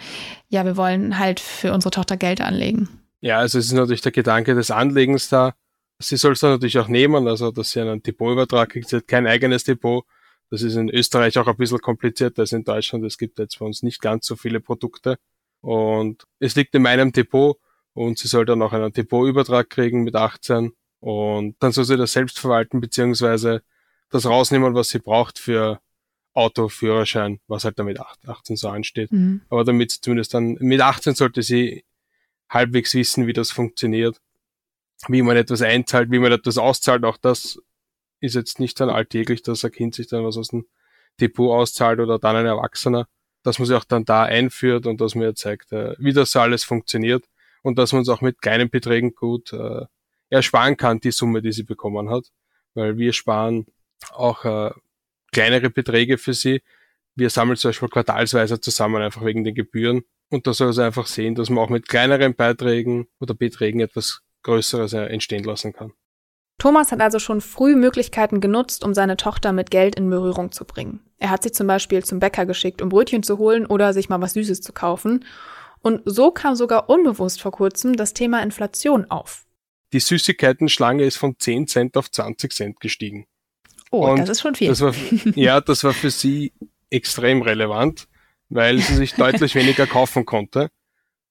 ja, 0.49 0.65
wir 0.65 0.75
wollen 0.75 1.17
halt 1.17 1.39
für 1.39 1.71
unsere 1.71 1.91
Tochter 1.91 2.17
Geld 2.17 2.41
anlegen? 2.41 2.89
Ja, 3.21 3.37
also 3.37 3.57
es 3.57 3.67
ist 3.67 3.73
natürlich 3.73 4.01
der 4.01 4.11
Gedanke 4.11 4.53
des 4.53 4.69
Anlegens 4.69 5.29
da. 5.29 5.53
Sie 5.99 6.17
soll 6.17 6.33
es 6.33 6.41
dann 6.41 6.51
natürlich 6.51 6.79
auch 6.79 6.89
nehmen, 6.89 7.25
also 7.27 7.51
dass 7.51 7.71
sie 7.71 7.79
einen 7.79 8.03
Depotübertrag 8.03 8.69
kriegt. 8.69 8.89
Sie 8.89 8.97
hat 8.97 9.07
kein 9.07 9.27
eigenes 9.27 9.63
Depot 9.63 10.03
das 10.51 10.61
ist 10.61 10.75
in 10.75 10.89
Österreich 10.89 11.37
auch 11.39 11.47
ein 11.47 11.57
bisschen 11.57 11.79
komplizierter 11.79 12.41
als 12.41 12.51
in 12.51 12.63
Deutschland. 12.63 13.05
Es 13.05 13.17
gibt 13.17 13.39
jetzt 13.39 13.57
bei 13.57 13.65
uns 13.65 13.81
nicht 13.83 14.01
ganz 14.01 14.27
so 14.27 14.35
viele 14.35 14.59
Produkte. 14.59 15.17
Und 15.61 16.25
es 16.39 16.55
liegt 16.55 16.75
in 16.75 16.81
meinem 16.81 17.11
Depot 17.11 17.57
und 17.93 18.19
sie 18.19 18.27
soll 18.27 18.45
dann 18.45 18.61
auch 18.61 18.73
einen 18.73 18.91
Depotübertrag 18.91 19.69
kriegen 19.69 20.03
mit 20.03 20.15
18 20.15 20.73
und 20.99 21.55
dann 21.59 21.71
soll 21.71 21.85
sie 21.85 21.97
das 21.97 22.13
selbst 22.13 22.37
verwalten 22.39 22.81
beziehungsweise 22.81 23.63
das 24.09 24.25
rausnehmen, 24.25 24.75
was 24.75 24.89
sie 24.89 24.99
braucht 24.99 25.39
für 25.39 25.79
Auto, 26.33 26.69
Führerschein, 26.69 27.39
was 27.47 27.63
halt 27.63 27.79
damit 27.79 27.99
18 27.99 28.55
so 28.55 28.69
ansteht. 28.69 29.11
Mhm. 29.11 29.41
Aber 29.49 29.63
damit 29.63 29.91
zumindest 29.91 30.33
dann, 30.33 30.57
mit 30.59 30.81
18 30.81 31.15
sollte 31.15 31.43
sie 31.43 31.85
halbwegs 32.49 32.93
wissen, 32.93 33.25
wie 33.27 33.33
das 33.33 33.51
funktioniert. 33.51 34.19
wie 35.07 35.21
man 35.21 35.37
etwas 35.37 35.61
einzahlt, 35.61 36.11
wie 36.11 36.19
man 36.19 36.31
etwas 36.31 36.57
auszahlt. 36.57 37.03
Auch 37.05 37.17
das 37.17 37.59
ist 38.21 38.35
jetzt 38.35 38.59
nicht 38.59 38.79
dann 38.79 38.89
alltäglich, 38.89 39.41
dass 39.41 39.65
ein 39.65 39.71
Kind 39.71 39.95
sich 39.95 40.07
dann 40.07 40.23
was 40.23 40.37
aus 40.37 40.49
dem 40.49 40.65
Depot 41.19 41.51
auszahlt 41.51 41.99
oder 41.99 42.19
dann 42.19 42.35
ein 42.35 42.45
Erwachsener, 42.45 43.07
dass 43.43 43.59
man 43.59 43.65
sich 43.65 43.75
auch 43.75 43.83
dann 43.83 44.05
da 44.05 44.23
einführt 44.23 44.85
und 44.85 45.01
dass 45.01 45.15
man 45.15 45.25
ja 45.25 45.35
zeigt, 45.35 45.71
äh, 45.73 45.95
wie 45.97 46.13
das 46.13 46.35
alles 46.35 46.63
funktioniert 46.63 47.25
und 47.63 47.77
dass 47.77 47.93
man 47.93 48.03
es 48.03 48.09
auch 48.09 48.21
mit 48.21 48.41
kleinen 48.41 48.69
Beträgen 48.69 49.13
gut 49.15 49.51
äh, 49.53 49.85
ersparen 50.29 50.77
kann, 50.77 50.99
die 50.99 51.11
Summe, 51.11 51.41
die 51.41 51.51
sie 51.51 51.63
bekommen 51.63 52.09
hat. 52.09 52.31
Weil 52.73 52.97
wir 52.97 53.11
sparen 53.11 53.65
auch 54.11 54.45
äh, 54.45 54.71
kleinere 55.31 55.69
Beträge 55.69 56.17
für 56.17 56.33
sie. 56.33 56.61
Wir 57.15 57.29
sammeln 57.29 57.57
zum 57.57 57.69
Beispiel 57.69 57.89
quartalsweise 57.89 58.61
zusammen, 58.61 59.01
einfach 59.01 59.25
wegen 59.25 59.43
den 59.43 59.55
Gebühren. 59.55 60.03
Und 60.29 60.47
da 60.47 60.53
soll 60.53 60.71
sie 60.71 60.85
einfach 60.85 61.07
sehen, 61.07 61.35
dass 61.35 61.49
man 61.49 61.63
auch 61.63 61.69
mit 61.69 61.89
kleineren 61.89 62.33
Beiträgen 62.35 63.07
oder 63.19 63.33
Beträgen 63.33 63.81
etwas 63.81 64.21
Größeres 64.43 64.93
äh, 64.93 65.05
entstehen 65.07 65.43
lassen 65.43 65.73
kann. 65.73 65.91
Thomas 66.61 66.91
hat 66.91 67.01
also 67.01 67.17
schon 67.17 67.41
früh 67.41 67.75
Möglichkeiten 67.75 68.39
genutzt, 68.39 68.83
um 68.83 68.93
seine 68.93 69.17
Tochter 69.17 69.51
mit 69.51 69.71
Geld 69.71 69.95
in 69.95 70.07
Berührung 70.11 70.51
zu 70.51 70.63
bringen. 70.63 70.99
Er 71.17 71.31
hat 71.31 71.41
sie 71.41 71.51
zum 71.51 71.65
Beispiel 71.65 72.03
zum 72.03 72.19
Bäcker 72.19 72.45
geschickt, 72.45 72.83
um 72.83 72.89
Brötchen 72.89 73.23
zu 73.23 73.39
holen 73.39 73.65
oder 73.65 73.93
sich 73.93 74.09
mal 74.09 74.21
was 74.21 74.33
Süßes 74.33 74.61
zu 74.61 74.71
kaufen. 74.71 75.25
Und 75.81 76.03
so 76.05 76.29
kam 76.29 76.53
sogar 76.53 76.87
unbewusst 76.87 77.41
vor 77.41 77.51
kurzem 77.51 77.95
das 77.95 78.13
Thema 78.13 78.43
Inflation 78.43 79.09
auf. 79.09 79.47
Die 79.91 79.99
Süßigkeiten-Schlange 79.99 81.03
ist 81.03 81.17
von 81.17 81.33
10 81.35 81.65
Cent 81.65 81.97
auf 81.97 82.11
20 82.11 82.51
Cent 82.51 82.79
gestiegen. 82.79 83.25
Oh, 83.89 84.05
Und 84.05 84.19
das 84.19 84.29
ist 84.29 84.41
schon 84.41 84.53
viel. 84.53 84.67
Das 84.67 84.81
war, 84.81 84.93
ja, 85.33 85.61
das 85.61 85.83
war 85.83 85.93
für 85.93 86.11
sie 86.11 86.53
extrem 86.91 87.41
relevant, 87.41 88.07
weil 88.49 88.77
sie 88.77 88.97
sich 88.97 89.13
deutlich 89.15 89.55
weniger 89.55 89.87
kaufen 89.87 90.27
konnte. 90.27 90.69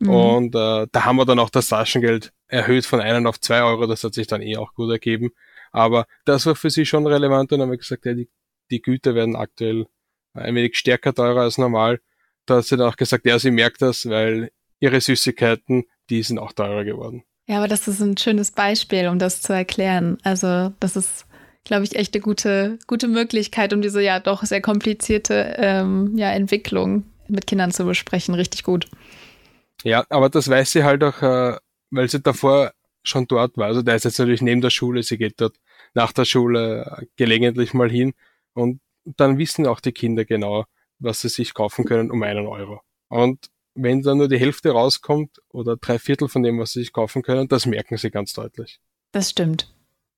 Mhm. 0.00 0.10
Und 0.10 0.54
äh, 0.54 0.86
da 0.90 1.04
haben 1.04 1.16
wir 1.16 1.26
dann 1.26 1.38
auch 1.38 1.50
das 1.50 1.68
Taschengeld 1.68 2.32
erhöht 2.48 2.86
von 2.86 3.00
einen 3.00 3.26
auf 3.26 3.40
zwei 3.40 3.62
Euro. 3.62 3.86
Das 3.86 4.02
hat 4.02 4.14
sich 4.14 4.26
dann 4.26 4.42
eh 4.42 4.56
auch 4.56 4.74
gut 4.74 4.90
ergeben. 4.90 5.30
Aber 5.72 6.06
das 6.24 6.46
war 6.46 6.56
für 6.56 6.70
sie 6.70 6.86
schon 6.86 7.06
relevant 7.06 7.52
und 7.52 7.58
dann 7.58 7.66
haben 7.66 7.72
wir 7.72 7.78
gesagt, 7.78 8.04
ja, 8.06 8.14
die, 8.14 8.28
die 8.70 8.82
Güter 8.82 9.14
werden 9.14 9.36
aktuell 9.36 9.86
ein 10.34 10.54
wenig 10.54 10.76
stärker 10.76 11.14
teurer 11.14 11.42
als 11.42 11.58
normal. 11.58 12.00
Da 12.46 12.56
hat 12.56 12.64
sie 12.64 12.76
dann 12.76 12.88
auch 12.88 12.96
gesagt, 12.96 13.26
ja, 13.26 13.38
sie 13.38 13.50
merkt 13.50 13.82
das, 13.82 14.08
weil 14.08 14.50
ihre 14.80 15.00
Süßigkeiten, 15.00 15.84
die 16.08 16.22
sind 16.22 16.38
auch 16.38 16.52
teurer 16.52 16.84
geworden. 16.84 17.22
Ja, 17.46 17.58
aber 17.58 17.68
das 17.68 17.86
ist 17.86 18.00
ein 18.00 18.16
schönes 18.16 18.50
Beispiel, 18.52 19.08
um 19.08 19.18
das 19.18 19.42
zu 19.42 19.52
erklären. 19.52 20.18
Also 20.22 20.72
das 20.80 20.96
ist, 20.96 21.26
glaube 21.64 21.84
ich, 21.84 21.96
echt 21.96 22.14
eine 22.14 22.22
gute, 22.22 22.78
gute 22.86 23.08
Möglichkeit, 23.08 23.72
um 23.72 23.82
diese 23.82 24.02
ja 24.02 24.18
doch 24.18 24.44
sehr 24.44 24.60
komplizierte 24.60 25.54
ähm, 25.58 26.16
ja, 26.16 26.30
Entwicklung 26.30 27.04
mit 27.28 27.46
Kindern 27.46 27.70
zu 27.70 27.84
besprechen. 27.84 28.34
Richtig 28.34 28.62
gut. 28.62 28.86
Ja, 29.84 30.04
aber 30.08 30.28
das 30.28 30.48
weiß 30.48 30.72
sie 30.72 30.84
halt 30.84 31.02
auch, 31.02 31.22
äh, 31.22 31.56
weil 31.90 32.08
sie 32.08 32.20
davor 32.20 32.72
schon 33.02 33.26
dort 33.26 33.56
war. 33.56 33.66
Also 33.66 33.82
der 33.82 33.96
ist 33.96 34.04
jetzt 34.04 34.18
natürlich 34.18 34.42
neben 34.42 34.60
der 34.60 34.70
Schule, 34.70 35.02
sie 35.02 35.18
geht 35.18 35.40
dort 35.40 35.56
nach 35.94 36.12
der 36.12 36.24
Schule 36.24 37.06
gelegentlich 37.16 37.74
mal 37.74 37.90
hin 37.90 38.12
und 38.52 38.80
dann 39.04 39.38
wissen 39.38 39.66
auch 39.66 39.80
die 39.80 39.92
Kinder 39.92 40.24
genau, 40.24 40.66
was 40.98 41.20
sie 41.20 41.28
sich 41.28 41.54
kaufen 41.54 41.84
können 41.84 42.10
um 42.10 42.22
einen 42.22 42.46
Euro. 42.46 42.82
Und 43.08 43.50
wenn 43.74 44.02
dann 44.02 44.18
nur 44.18 44.28
die 44.28 44.38
Hälfte 44.38 44.70
rauskommt 44.70 45.40
oder 45.48 45.76
drei 45.76 45.98
Viertel 45.98 46.28
von 46.28 46.42
dem, 46.42 46.58
was 46.58 46.72
sie 46.72 46.80
sich 46.80 46.92
kaufen 46.92 47.22
können, 47.22 47.48
das 47.48 47.66
merken 47.66 47.96
sie 47.96 48.10
ganz 48.10 48.32
deutlich. 48.32 48.80
Das 49.12 49.30
stimmt. 49.30 49.72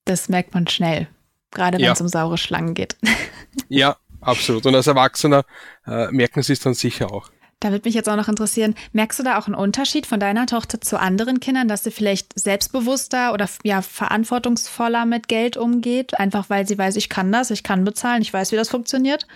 Das 0.05 0.29
merkt 0.29 0.55
man 0.55 0.67
schnell. 0.67 1.09
Gerade 1.53 1.79
wenn 1.79 1.85
ja. 1.85 1.93
es 1.93 2.01
um 2.01 2.09
saure 2.09 2.39
Schlangen 2.39 2.75
geht. 2.75 2.97
ja, 3.69 3.97
absolut. 4.21 4.67
Und 4.67 4.75
als 4.75 4.87
Erwachsener 4.87 5.45
äh, 5.87 6.11
merken 6.11 6.43
sie 6.43 6.55
es 6.55 6.61
dann 6.61 6.75
sicher 6.75 7.13
auch. 7.13 7.31
Da 7.63 7.71
würde 7.71 7.87
mich 7.87 7.95
jetzt 7.95 8.09
auch 8.09 8.17
noch 8.17 8.29
interessieren, 8.29 8.75
merkst 8.93 9.21
du 9.21 9.23
da 9.23 9.39
auch 9.39 9.47
einen 9.47 9.55
Unterschied 9.55 10.07
von 10.07 10.19
deiner 10.19 10.47
Tochter 10.47 10.81
zu 10.81 10.99
anderen 10.99 11.39
Kindern, 11.39 11.69
dass 11.69 11.85
sie 11.85 11.93
vielleicht 11.93 12.37
selbstbewusster 12.37 13.33
oder 13.33 13.49
ja 13.63 13.83
verantwortungsvoller 13.83 15.07
mit 15.07 15.29
Geld 15.29 15.57
umgeht, 15.57 16.19
einfach 16.19 16.51
weil 16.51 16.67
sie 16.67 16.77
weiß, 16.77 16.97
ich 16.97 17.09
kann 17.09 17.31
das, 17.31 17.53
ich 17.53 17.63
kann 17.63 17.85
bezahlen, 17.85 18.21
ich 18.21 18.33
weiß, 18.33 18.51
wie 18.51 18.57
das 18.57 18.69
funktioniert? 18.69 19.29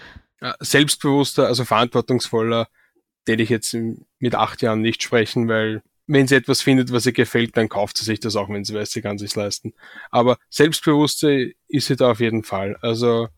Selbstbewusster, 0.58 1.46
also 1.46 1.64
verantwortungsvoller, 1.64 2.66
werde 3.26 3.42
ich 3.44 3.48
jetzt 3.48 3.76
mit 4.18 4.34
acht 4.34 4.60
Jahren 4.60 4.80
nicht 4.80 5.04
sprechen, 5.04 5.48
weil 5.48 5.82
wenn 6.08 6.26
sie 6.26 6.34
etwas 6.34 6.62
findet, 6.62 6.90
was 6.90 7.06
ihr 7.06 7.12
gefällt, 7.12 7.56
dann 7.56 7.68
kauft 7.68 7.96
sie 7.96 8.04
sich 8.04 8.18
das 8.18 8.34
auch, 8.34 8.48
wenn 8.48 8.64
sie 8.64 8.74
weiß, 8.74 8.90
sie 8.90 9.02
kann 9.02 9.18
sich 9.18 9.36
leisten. 9.36 9.72
Aber 10.10 10.36
selbstbewusster 10.50 11.46
ist 11.68 11.86
sie 11.86 11.94
da 11.94 12.10
auf 12.10 12.18
jeden 12.18 12.42
Fall. 12.42 12.76
Also 12.80 13.28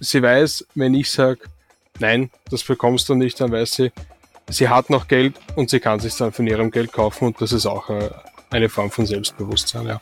sie 0.00 0.20
weiß, 0.20 0.66
wenn 0.74 0.92
ich 0.94 1.10
sage, 1.10 1.40
nein, 1.98 2.30
das 2.50 2.62
bekommst 2.62 3.08
du 3.08 3.14
nicht, 3.14 3.40
dann 3.40 3.50
weiß 3.50 3.72
sie, 3.72 3.92
sie 4.48 4.68
hat 4.68 4.90
noch 4.90 5.08
Geld 5.08 5.34
und 5.56 5.70
sie 5.70 5.80
kann 5.80 6.00
sich 6.00 6.16
dann 6.16 6.32
von 6.32 6.46
ihrem 6.46 6.70
Geld 6.70 6.92
kaufen 6.92 7.26
und 7.26 7.40
das 7.40 7.52
ist 7.52 7.66
auch 7.66 7.90
äh, 7.90 8.10
eine 8.50 8.68
Form 8.68 8.90
von 8.90 9.06
Selbstbewusstsein, 9.06 9.86
ja. 9.86 9.98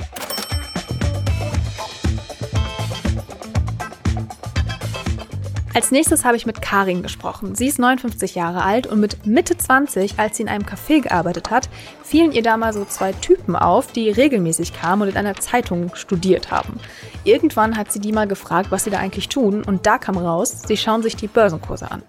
Als 5.74 5.90
nächstes 5.90 6.26
habe 6.26 6.36
ich 6.36 6.44
mit 6.44 6.60
Karin 6.60 7.02
gesprochen. 7.02 7.54
Sie 7.54 7.66
ist 7.66 7.78
59 7.78 8.34
Jahre 8.34 8.62
alt 8.62 8.86
und 8.86 9.00
mit 9.00 9.26
Mitte 9.26 9.56
20, 9.56 10.18
als 10.18 10.36
sie 10.36 10.42
in 10.42 10.50
einem 10.50 10.66
Café 10.66 11.00
gearbeitet 11.00 11.50
hat, 11.50 11.70
fielen 12.02 12.32
ihr 12.32 12.42
da 12.42 12.58
mal 12.58 12.74
so 12.74 12.84
zwei 12.84 13.12
Typen 13.12 13.56
auf, 13.56 13.90
die 13.90 14.10
regelmäßig 14.10 14.74
kamen 14.74 15.02
und 15.02 15.08
in 15.08 15.16
einer 15.16 15.36
Zeitung 15.36 15.94
studiert 15.94 16.50
haben. 16.50 16.78
Irgendwann 17.24 17.78
hat 17.78 17.90
sie 17.90 18.00
die 18.00 18.12
mal 18.12 18.28
gefragt, 18.28 18.70
was 18.70 18.84
sie 18.84 18.90
da 18.90 18.98
eigentlich 18.98 19.30
tun 19.30 19.64
und 19.64 19.86
da 19.86 19.96
kam 19.96 20.18
raus, 20.18 20.62
sie 20.66 20.76
schauen 20.76 21.02
sich 21.02 21.16
die 21.16 21.26
Börsenkurse 21.26 21.90
an. 21.90 22.02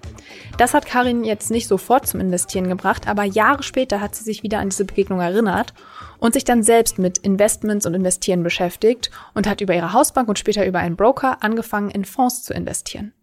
Das 0.58 0.74
hat 0.74 0.86
Karin 0.86 1.24
jetzt 1.24 1.50
nicht 1.50 1.70
sofort 1.70 2.06
zum 2.06 2.20
Investieren 2.20 2.68
gebracht, 2.68 3.08
aber 3.08 3.24
Jahre 3.24 3.64
später 3.64 4.02
hat 4.02 4.14
sie 4.14 4.26
sich 4.26 4.44
wieder 4.44 4.60
an 4.60 4.70
diese 4.70 4.84
Begegnung 4.84 5.22
erinnert 5.22 5.74
und 6.20 6.34
sich 6.34 6.44
dann 6.44 6.64
selbst 6.64 7.00
mit 7.00 7.18
Investments 7.20 7.86
und 7.86 7.94
Investieren 7.94 8.44
beschäftigt 8.44 9.10
und 9.34 9.48
hat 9.48 9.62
über 9.62 9.74
ihre 9.74 9.94
Hausbank 9.94 10.28
und 10.28 10.38
später 10.38 10.66
über 10.66 10.80
einen 10.80 10.98
Broker 10.98 11.38
angefangen, 11.42 11.92
in 11.92 12.04
Fonds 12.04 12.44
zu 12.44 12.54
investieren. 12.54 13.14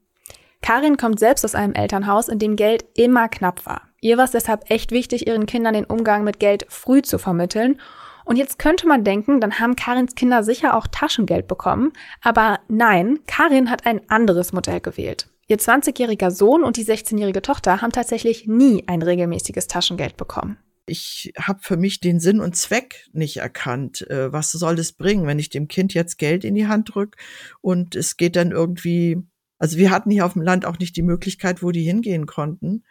Karin 0.63 0.97
kommt 0.97 1.19
selbst 1.19 1.45
aus 1.45 1.55
einem 1.55 1.73
Elternhaus, 1.73 2.29
in 2.29 2.39
dem 2.39 2.57
Geld 2.57 2.85
immer 2.95 3.29
knapp 3.29 3.67
war. 3.67 3.83
Ihr 4.01 4.17
war 4.17 4.25
es 4.25 4.31
deshalb 4.31 4.71
echt 4.71 4.93
wichtig, 4.93 5.27
ihren 5.27 5.47
Kindern 5.47 5.75
den 5.75 5.85
Umgang 5.85 6.25
mit 6.25 6.41
Geld 6.41 6.67
früh 6.69 7.03
zu 7.03 7.19
vermitteln. 7.19 7.81
Und 8.25 8.37
jetzt 8.37 8.59
könnte 8.59 8.87
man 8.87 9.05
denken, 9.05 9.41
dann 9.41 9.59
haben 9.59 9.77
Karins 9.77 10.15
Kinder 10.15 10.43
sicher 10.43 10.77
auch 10.77 10.87
Taschengeld 10.87 11.49
bekommen. 11.49 11.93
Aber 12.23 12.61
nein, 12.69 13.19
Karin 13.27 13.71
hat 13.71 13.87
ein 13.87 14.09
anderes 14.09 14.53
Modell 14.53 14.81
gewählt. 14.81 15.29
Ihr 15.49 15.59
20-jähriger 15.59 16.31
Sohn 16.31 16.63
und 16.63 16.77
die 16.77 16.85
16-jährige 16.85 17.43
Tochter 17.43 17.83
haben 17.83 17.91
tatsächlich 17.91 18.47
nie 18.47 18.85
ein 18.87 19.03
regelmäßiges 19.03 19.67
Taschengeld 19.67 20.17
bekommen. 20.17 20.59
Ich 20.87 21.33
habe 21.39 21.59
für 21.63 21.77
mich 21.77 22.01
den 22.01 22.21
Sinn 22.21 22.41
und 22.41 22.57
Zweck 22.57 23.09
nicht 23.13 23.39
erkannt. 23.39 24.09
Äh, 24.09 24.33
was 24.33 24.53
soll 24.53 24.79
es 24.79 24.93
bringen, 24.93 25.27
wenn 25.27 25.39
ich 25.39 25.51
dem 25.51 25.67
Kind 25.67 25.93
jetzt 25.93 26.19
Geld 26.19 26.45
in 26.45 26.55
die 26.55 26.69
Hand 26.69 26.95
drücke 26.95 27.19
und 27.61 27.97
es 27.97 28.17
geht 28.17 28.37
dann 28.37 28.53
irgendwie, 28.53 29.19
also 29.61 29.77
wir 29.77 29.91
hatten 29.91 30.11
hier 30.11 30.27
auf 30.27 30.33
dem 30.33 30.43
Land 30.43 30.65
auch 30.65 30.79
nicht 30.79 30.97
die 30.97 31.03
Möglichkeit, 31.03 31.63
wo 31.63 31.71
die 31.71 31.85
hingehen 31.85 32.27
konnten. 32.27 32.83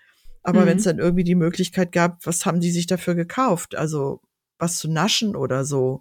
Aber 0.44 0.62
mhm. 0.62 0.66
wenn 0.68 0.78
es 0.78 0.84
dann 0.86 1.00
irgendwie 1.00 1.24
die 1.26 1.36
Möglichkeit 1.36 1.92
gab, 1.92 2.26
was 2.26 2.46
haben 2.46 2.62
die 2.62 2.72
sich 2.72 2.88
dafür 2.88 3.16
gekauft? 3.16 3.76
Also 3.76 4.22
was 4.60 4.78
zu 4.78 4.90
naschen 4.90 5.36
oder 5.36 5.66
so. 5.66 6.00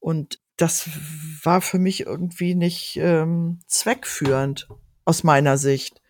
Und 0.00 0.40
das 0.56 0.88
war 1.44 1.60
für 1.60 1.78
mich 1.78 2.06
irgendwie 2.06 2.54
nicht 2.54 2.98
ähm, 3.00 3.60
zweckführend 3.66 4.66
aus 5.04 5.24
meiner 5.24 5.58
Sicht. 5.58 6.00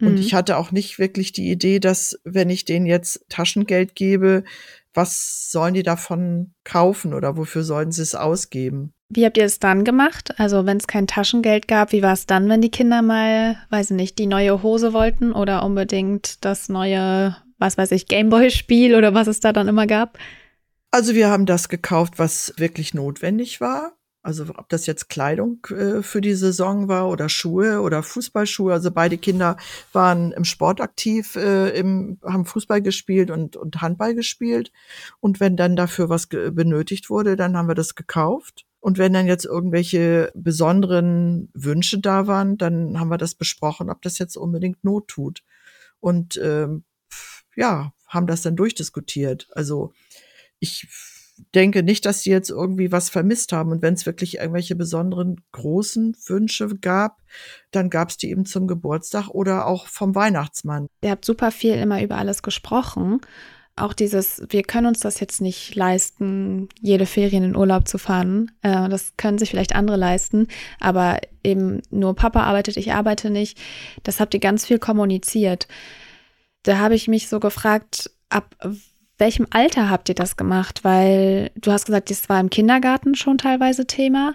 Und 0.00 0.14
mhm. 0.14 0.18
ich 0.18 0.34
hatte 0.34 0.56
auch 0.56 0.72
nicht 0.72 0.98
wirklich 0.98 1.32
die 1.32 1.50
Idee, 1.50 1.78
dass 1.78 2.18
wenn 2.24 2.48
ich 2.48 2.64
denen 2.64 2.86
jetzt 2.86 3.26
Taschengeld 3.28 3.94
gebe, 3.94 4.44
was 4.94 5.50
sollen 5.50 5.74
die 5.74 5.82
davon 5.82 6.54
kaufen 6.64 7.12
oder 7.12 7.36
wofür 7.36 7.64
sollen 7.64 7.92
sie 7.92 8.02
es 8.02 8.14
ausgeben? 8.14 8.94
Wie 9.14 9.26
habt 9.26 9.36
ihr 9.36 9.44
es 9.44 9.58
dann 9.58 9.84
gemacht? 9.84 10.38
Also 10.38 10.64
wenn 10.64 10.78
es 10.78 10.86
kein 10.86 11.06
Taschengeld 11.06 11.68
gab, 11.68 11.92
wie 11.92 12.02
war 12.02 12.14
es 12.14 12.24
dann, 12.24 12.48
wenn 12.48 12.62
die 12.62 12.70
Kinder 12.70 13.02
mal, 13.02 13.58
weiß 13.68 13.90
ich 13.90 13.96
nicht, 13.96 14.18
die 14.18 14.26
neue 14.26 14.62
Hose 14.62 14.94
wollten 14.94 15.32
oder 15.32 15.64
unbedingt 15.64 16.42
das 16.46 16.70
neue, 16.70 17.36
was 17.58 17.76
weiß 17.76 17.90
ich, 17.90 18.06
Gameboy-Spiel 18.06 18.94
oder 18.94 19.12
was 19.12 19.26
es 19.26 19.40
da 19.40 19.52
dann 19.52 19.68
immer 19.68 19.86
gab? 19.86 20.18
Also 20.90 21.14
wir 21.14 21.28
haben 21.28 21.44
das 21.44 21.68
gekauft, 21.68 22.14
was 22.18 22.54
wirklich 22.56 22.94
notwendig 22.94 23.60
war. 23.60 23.92
Also 24.22 24.44
ob 24.56 24.70
das 24.70 24.86
jetzt 24.86 25.10
Kleidung 25.10 25.66
äh, 25.66 26.00
für 26.00 26.22
die 26.22 26.34
Saison 26.34 26.88
war 26.88 27.10
oder 27.10 27.28
Schuhe 27.28 27.82
oder 27.82 28.02
Fußballschuhe. 28.02 28.72
Also 28.72 28.92
beide 28.92 29.18
Kinder 29.18 29.58
waren 29.92 30.32
im 30.32 30.44
Sport 30.44 30.80
aktiv, 30.80 31.36
äh, 31.36 31.68
im, 31.78 32.18
haben 32.24 32.46
Fußball 32.46 32.80
gespielt 32.80 33.30
und, 33.30 33.56
und 33.56 33.82
Handball 33.82 34.14
gespielt. 34.14 34.72
Und 35.20 35.38
wenn 35.38 35.58
dann 35.58 35.76
dafür 35.76 36.08
was 36.08 36.28
benötigt 36.28 37.10
wurde, 37.10 37.36
dann 37.36 37.58
haben 37.58 37.68
wir 37.68 37.74
das 37.74 37.94
gekauft. 37.94 38.64
Und 38.82 38.98
wenn 38.98 39.12
dann 39.12 39.28
jetzt 39.28 39.44
irgendwelche 39.44 40.32
besonderen 40.34 41.48
Wünsche 41.54 42.00
da 42.00 42.26
waren, 42.26 42.58
dann 42.58 42.98
haben 42.98 43.10
wir 43.10 43.16
das 43.16 43.36
besprochen, 43.36 43.88
ob 43.90 44.02
das 44.02 44.18
jetzt 44.18 44.36
unbedingt 44.36 44.82
Not 44.82 45.06
tut. 45.06 45.44
Und 46.00 46.36
ähm, 46.42 46.82
ja, 47.54 47.92
haben 48.08 48.26
das 48.26 48.42
dann 48.42 48.56
durchdiskutiert. 48.56 49.46
Also 49.52 49.92
ich 50.58 50.88
denke 51.54 51.84
nicht, 51.84 52.04
dass 52.06 52.22
sie 52.22 52.30
jetzt 52.30 52.50
irgendwie 52.50 52.90
was 52.90 53.08
vermisst 53.08 53.52
haben. 53.52 53.70
Und 53.70 53.82
wenn 53.82 53.94
es 53.94 54.04
wirklich 54.04 54.38
irgendwelche 54.38 54.74
besonderen 54.74 55.40
großen 55.52 56.16
Wünsche 56.26 56.66
gab, 56.80 57.22
dann 57.70 57.88
gab 57.88 58.10
es 58.10 58.16
die 58.16 58.30
eben 58.30 58.46
zum 58.46 58.66
Geburtstag 58.66 59.28
oder 59.28 59.66
auch 59.66 59.86
vom 59.86 60.16
Weihnachtsmann. 60.16 60.88
Ihr 61.04 61.12
habt 61.12 61.24
super 61.24 61.52
viel 61.52 61.74
immer 61.74 62.02
über 62.02 62.16
alles 62.16 62.42
gesprochen. 62.42 63.20
Auch 63.76 63.94
dieses, 63.94 64.42
wir 64.50 64.62
können 64.62 64.86
uns 64.86 65.00
das 65.00 65.18
jetzt 65.20 65.40
nicht 65.40 65.74
leisten, 65.74 66.68
jede 66.80 67.06
Ferien 67.06 67.42
in 67.42 67.56
Urlaub 67.56 67.88
zu 67.88 67.98
fahren. 67.98 68.50
Äh, 68.62 68.88
das 68.88 69.14
können 69.16 69.38
sich 69.38 69.50
vielleicht 69.50 69.74
andere 69.74 69.96
leisten, 69.96 70.48
aber 70.78 71.20
eben 71.42 71.80
nur 71.90 72.14
Papa 72.14 72.42
arbeitet, 72.42 72.76
ich 72.76 72.92
arbeite 72.92 73.30
nicht. 73.30 73.58
Das 74.02 74.20
habt 74.20 74.34
ihr 74.34 74.40
ganz 74.40 74.66
viel 74.66 74.78
kommuniziert. 74.78 75.68
Da 76.62 76.78
habe 76.78 76.94
ich 76.94 77.08
mich 77.08 77.28
so 77.28 77.40
gefragt, 77.40 78.10
ab 78.28 78.54
welchem 79.18 79.46
Alter 79.50 79.88
habt 79.88 80.08
ihr 80.08 80.14
das 80.14 80.36
gemacht? 80.36 80.84
Weil 80.84 81.50
du 81.56 81.72
hast 81.72 81.86
gesagt, 81.86 82.10
das 82.10 82.28
war 82.28 82.40
im 82.40 82.50
Kindergarten 82.50 83.14
schon 83.14 83.38
teilweise 83.38 83.86
Thema. 83.86 84.34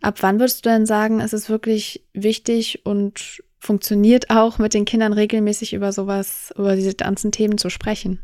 Ab 0.00 0.18
wann 0.20 0.38
würdest 0.38 0.64
du 0.64 0.70
denn 0.70 0.86
sagen, 0.86 1.20
es 1.20 1.32
ist 1.32 1.50
wirklich 1.50 2.04
wichtig 2.14 2.86
und 2.86 3.42
funktioniert 3.58 4.30
auch 4.30 4.58
mit 4.58 4.74
den 4.74 4.84
Kindern 4.84 5.12
regelmäßig 5.12 5.74
über 5.74 5.92
sowas, 5.92 6.52
über 6.56 6.76
diese 6.76 6.94
ganzen 6.94 7.32
Themen 7.32 7.58
zu 7.58 7.68
sprechen? 7.68 8.20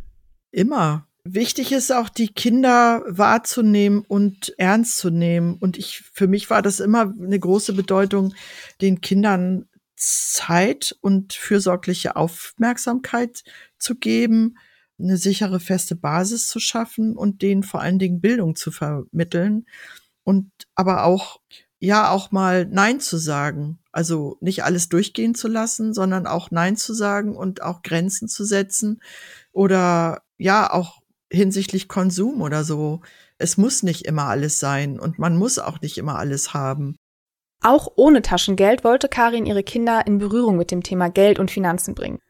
Immer. 0.54 1.08
Wichtig 1.24 1.72
ist 1.72 1.90
auch, 1.90 2.08
die 2.08 2.28
Kinder 2.28 3.02
wahrzunehmen 3.08 4.04
und 4.06 4.54
ernst 4.58 4.98
zu 4.98 5.10
nehmen. 5.10 5.56
Und 5.58 5.76
ich, 5.76 6.02
für 6.12 6.28
mich 6.28 6.48
war 6.48 6.62
das 6.62 6.78
immer 6.78 7.12
eine 7.18 7.40
große 7.40 7.72
Bedeutung, 7.72 8.34
den 8.80 9.00
Kindern 9.00 9.66
Zeit 9.96 10.96
und 11.00 11.32
fürsorgliche 11.32 12.14
Aufmerksamkeit 12.14 13.42
zu 13.78 13.96
geben, 13.96 14.58
eine 14.98 15.16
sichere, 15.16 15.58
feste 15.58 15.96
Basis 15.96 16.46
zu 16.46 16.60
schaffen 16.60 17.16
und 17.16 17.42
denen 17.42 17.64
vor 17.64 17.80
allen 17.80 17.98
Dingen 17.98 18.20
Bildung 18.20 18.54
zu 18.54 18.70
vermitteln 18.70 19.66
und 20.22 20.52
aber 20.76 21.04
auch, 21.04 21.40
ja, 21.80 22.10
auch 22.10 22.30
mal 22.30 22.66
Nein 22.66 23.00
zu 23.00 23.16
sagen. 23.16 23.80
Also 23.90 24.36
nicht 24.40 24.62
alles 24.62 24.88
durchgehen 24.88 25.34
zu 25.34 25.48
lassen, 25.48 25.94
sondern 25.94 26.26
auch 26.28 26.50
Nein 26.52 26.76
zu 26.76 26.94
sagen 26.94 27.34
und 27.36 27.62
auch 27.62 27.82
Grenzen 27.82 28.28
zu 28.28 28.44
setzen 28.44 29.00
oder 29.52 30.23
ja, 30.38 30.72
auch 30.72 31.00
hinsichtlich 31.30 31.88
Konsum 31.88 32.40
oder 32.40 32.64
so. 32.64 33.00
Es 33.38 33.56
muss 33.56 33.82
nicht 33.82 34.06
immer 34.06 34.24
alles 34.24 34.58
sein 34.58 34.98
und 34.98 35.18
man 35.18 35.36
muss 35.36 35.58
auch 35.58 35.80
nicht 35.80 35.98
immer 35.98 36.18
alles 36.18 36.54
haben. 36.54 36.96
Auch 37.62 37.88
ohne 37.96 38.22
Taschengeld 38.22 38.84
wollte 38.84 39.08
Karin 39.08 39.46
ihre 39.46 39.62
Kinder 39.62 40.06
in 40.06 40.18
Berührung 40.18 40.56
mit 40.56 40.70
dem 40.70 40.82
Thema 40.82 41.08
Geld 41.08 41.38
und 41.38 41.50
Finanzen 41.50 41.94
bringen. 41.94 42.20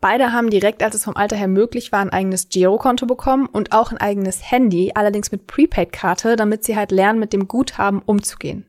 Beide 0.00 0.32
haben 0.32 0.50
direkt, 0.50 0.82
als 0.82 0.94
es 0.94 1.04
vom 1.04 1.16
Alter 1.16 1.36
her 1.36 1.46
möglich 1.46 1.92
war, 1.92 2.00
ein 2.00 2.10
eigenes 2.10 2.48
Girokonto 2.48 3.06
bekommen 3.06 3.46
und 3.46 3.72
auch 3.72 3.92
ein 3.92 3.98
eigenes 3.98 4.50
Handy, 4.50 4.92
allerdings 4.94 5.30
mit 5.30 5.46
Prepaid-Karte, 5.46 6.36
damit 6.36 6.64
sie 6.64 6.74
halt 6.74 6.90
lernen, 6.90 7.20
mit 7.20 7.32
dem 7.32 7.48
Guthaben 7.48 8.00
umzugehen. 8.00 8.66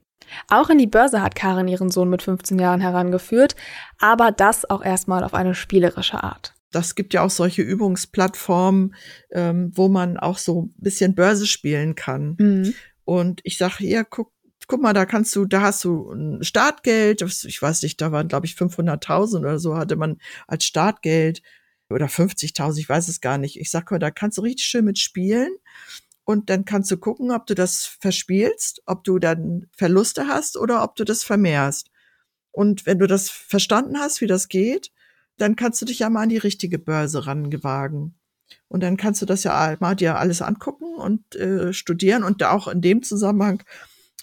Auch 0.49 0.69
in 0.69 0.77
die 0.77 0.87
Börse 0.87 1.21
hat 1.21 1.35
Karin 1.35 1.67
ihren 1.67 1.89
Sohn 1.89 2.09
mit 2.09 2.21
15 2.21 2.59
Jahren 2.59 2.81
herangeführt, 2.81 3.55
aber 3.99 4.31
das 4.31 4.69
auch 4.69 4.83
erstmal 4.83 5.23
auf 5.23 5.33
eine 5.33 5.55
spielerische 5.55 6.21
Art 6.21 6.53
das 6.71 6.95
gibt 6.95 7.13
ja 7.13 7.23
auch 7.23 7.29
solche 7.29 7.61
Übungsplattformen, 7.61 8.95
ähm, 9.31 9.71
wo 9.75 9.89
man 9.89 10.17
auch 10.17 10.37
so 10.37 10.63
ein 10.63 10.73
bisschen 10.77 11.15
Börse 11.15 11.45
spielen 11.45 11.95
kann. 11.95 12.35
Mhm. 12.39 12.73
Und 13.03 13.41
ich 13.43 13.57
sage, 13.57 13.85
ja, 13.85 14.03
guck, 14.03 14.31
guck 14.67 14.81
mal, 14.81 14.93
da 14.93 15.05
kannst 15.05 15.35
du, 15.35 15.45
da 15.45 15.61
hast 15.61 15.83
du 15.83 16.11
ein 16.11 16.43
Startgeld, 16.43 17.21
ich 17.21 17.61
weiß 17.61 17.81
nicht, 17.83 17.99
da 17.99 18.11
waren, 18.11 18.29
glaube 18.29 18.45
ich, 18.45 18.53
500.000 18.53 19.39
oder 19.39 19.59
so 19.59 19.75
hatte 19.75 19.97
man 19.97 20.17
als 20.47 20.65
Startgeld 20.65 21.41
oder 21.89 22.05
50.000, 22.05 22.79
ich 22.79 22.87
weiß 22.87 23.09
es 23.09 23.19
gar 23.19 23.37
nicht. 23.37 23.59
Ich 23.59 23.69
sag 23.69 23.91
mal, 23.91 23.99
da 23.99 24.11
kannst 24.11 24.37
du 24.37 24.41
richtig 24.41 24.65
schön 24.65 24.85
mitspielen 24.85 25.53
und 26.23 26.49
dann 26.49 26.63
kannst 26.63 26.89
du 26.89 26.97
gucken, 26.97 27.31
ob 27.31 27.47
du 27.47 27.55
das 27.55 27.85
verspielst, 27.85 28.81
ob 28.85 29.03
du 29.03 29.19
dann 29.19 29.67
Verluste 29.75 30.27
hast 30.27 30.57
oder 30.57 30.83
ob 30.83 30.95
du 30.95 31.03
das 31.03 31.23
vermehrst. 31.23 31.91
Und 32.51 32.85
wenn 32.85 32.99
du 32.99 33.07
das 33.07 33.29
verstanden 33.29 33.99
hast, 33.99 34.21
wie 34.21 34.27
das 34.27 34.47
geht, 34.47 34.91
dann 35.41 35.55
kannst 35.55 35.81
du 35.81 35.85
dich 35.85 35.99
ja 35.99 36.09
mal 36.09 36.23
an 36.23 36.29
die 36.29 36.37
richtige 36.37 36.79
Börse 36.79 37.25
rangewagen. 37.25 38.15
Und 38.67 38.83
dann 38.83 38.97
kannst 38.97 39.21
du 39.21 39.25
das 39.25 39.43
ja 39.43 39.75
mal 39.79 39.95
dir 39.95 40.17
alles 40.17 40.41
angucken 40.41 40.95
und 40.95 41.35
äh, 41.35 41.73
studieren. 41.73 42.23
Und 42.23 42.43
auch 42.43 42.67
in 42.67 42.81
dem 42.81 43.01
Zusammenhang 43.01 43.63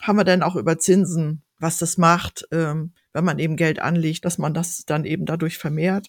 haben 0.00 0.16
wir 0.16 0.25
dann 0.25 0.42
auch 0.42 0.56
über 0.56 0.78
Zinsen, 0.78 1.42
was 1.58 1.78
das 1.78 1.98
macht, 1.98 2.46
ähm, 2.52 2.92
wenn 3.12 3.25
man 3.25 3.38
eben 3.38 3.56
Geld 3.56 3.80
anlegt, 3.80 4.25
dass 4.25 4.38
man 4.38 4.54
das 4.54 4.84
dann 4.86 5.04
eben 5.04 5.26
dadurch 5.26 5.58
vermehrt. 5.58 6.08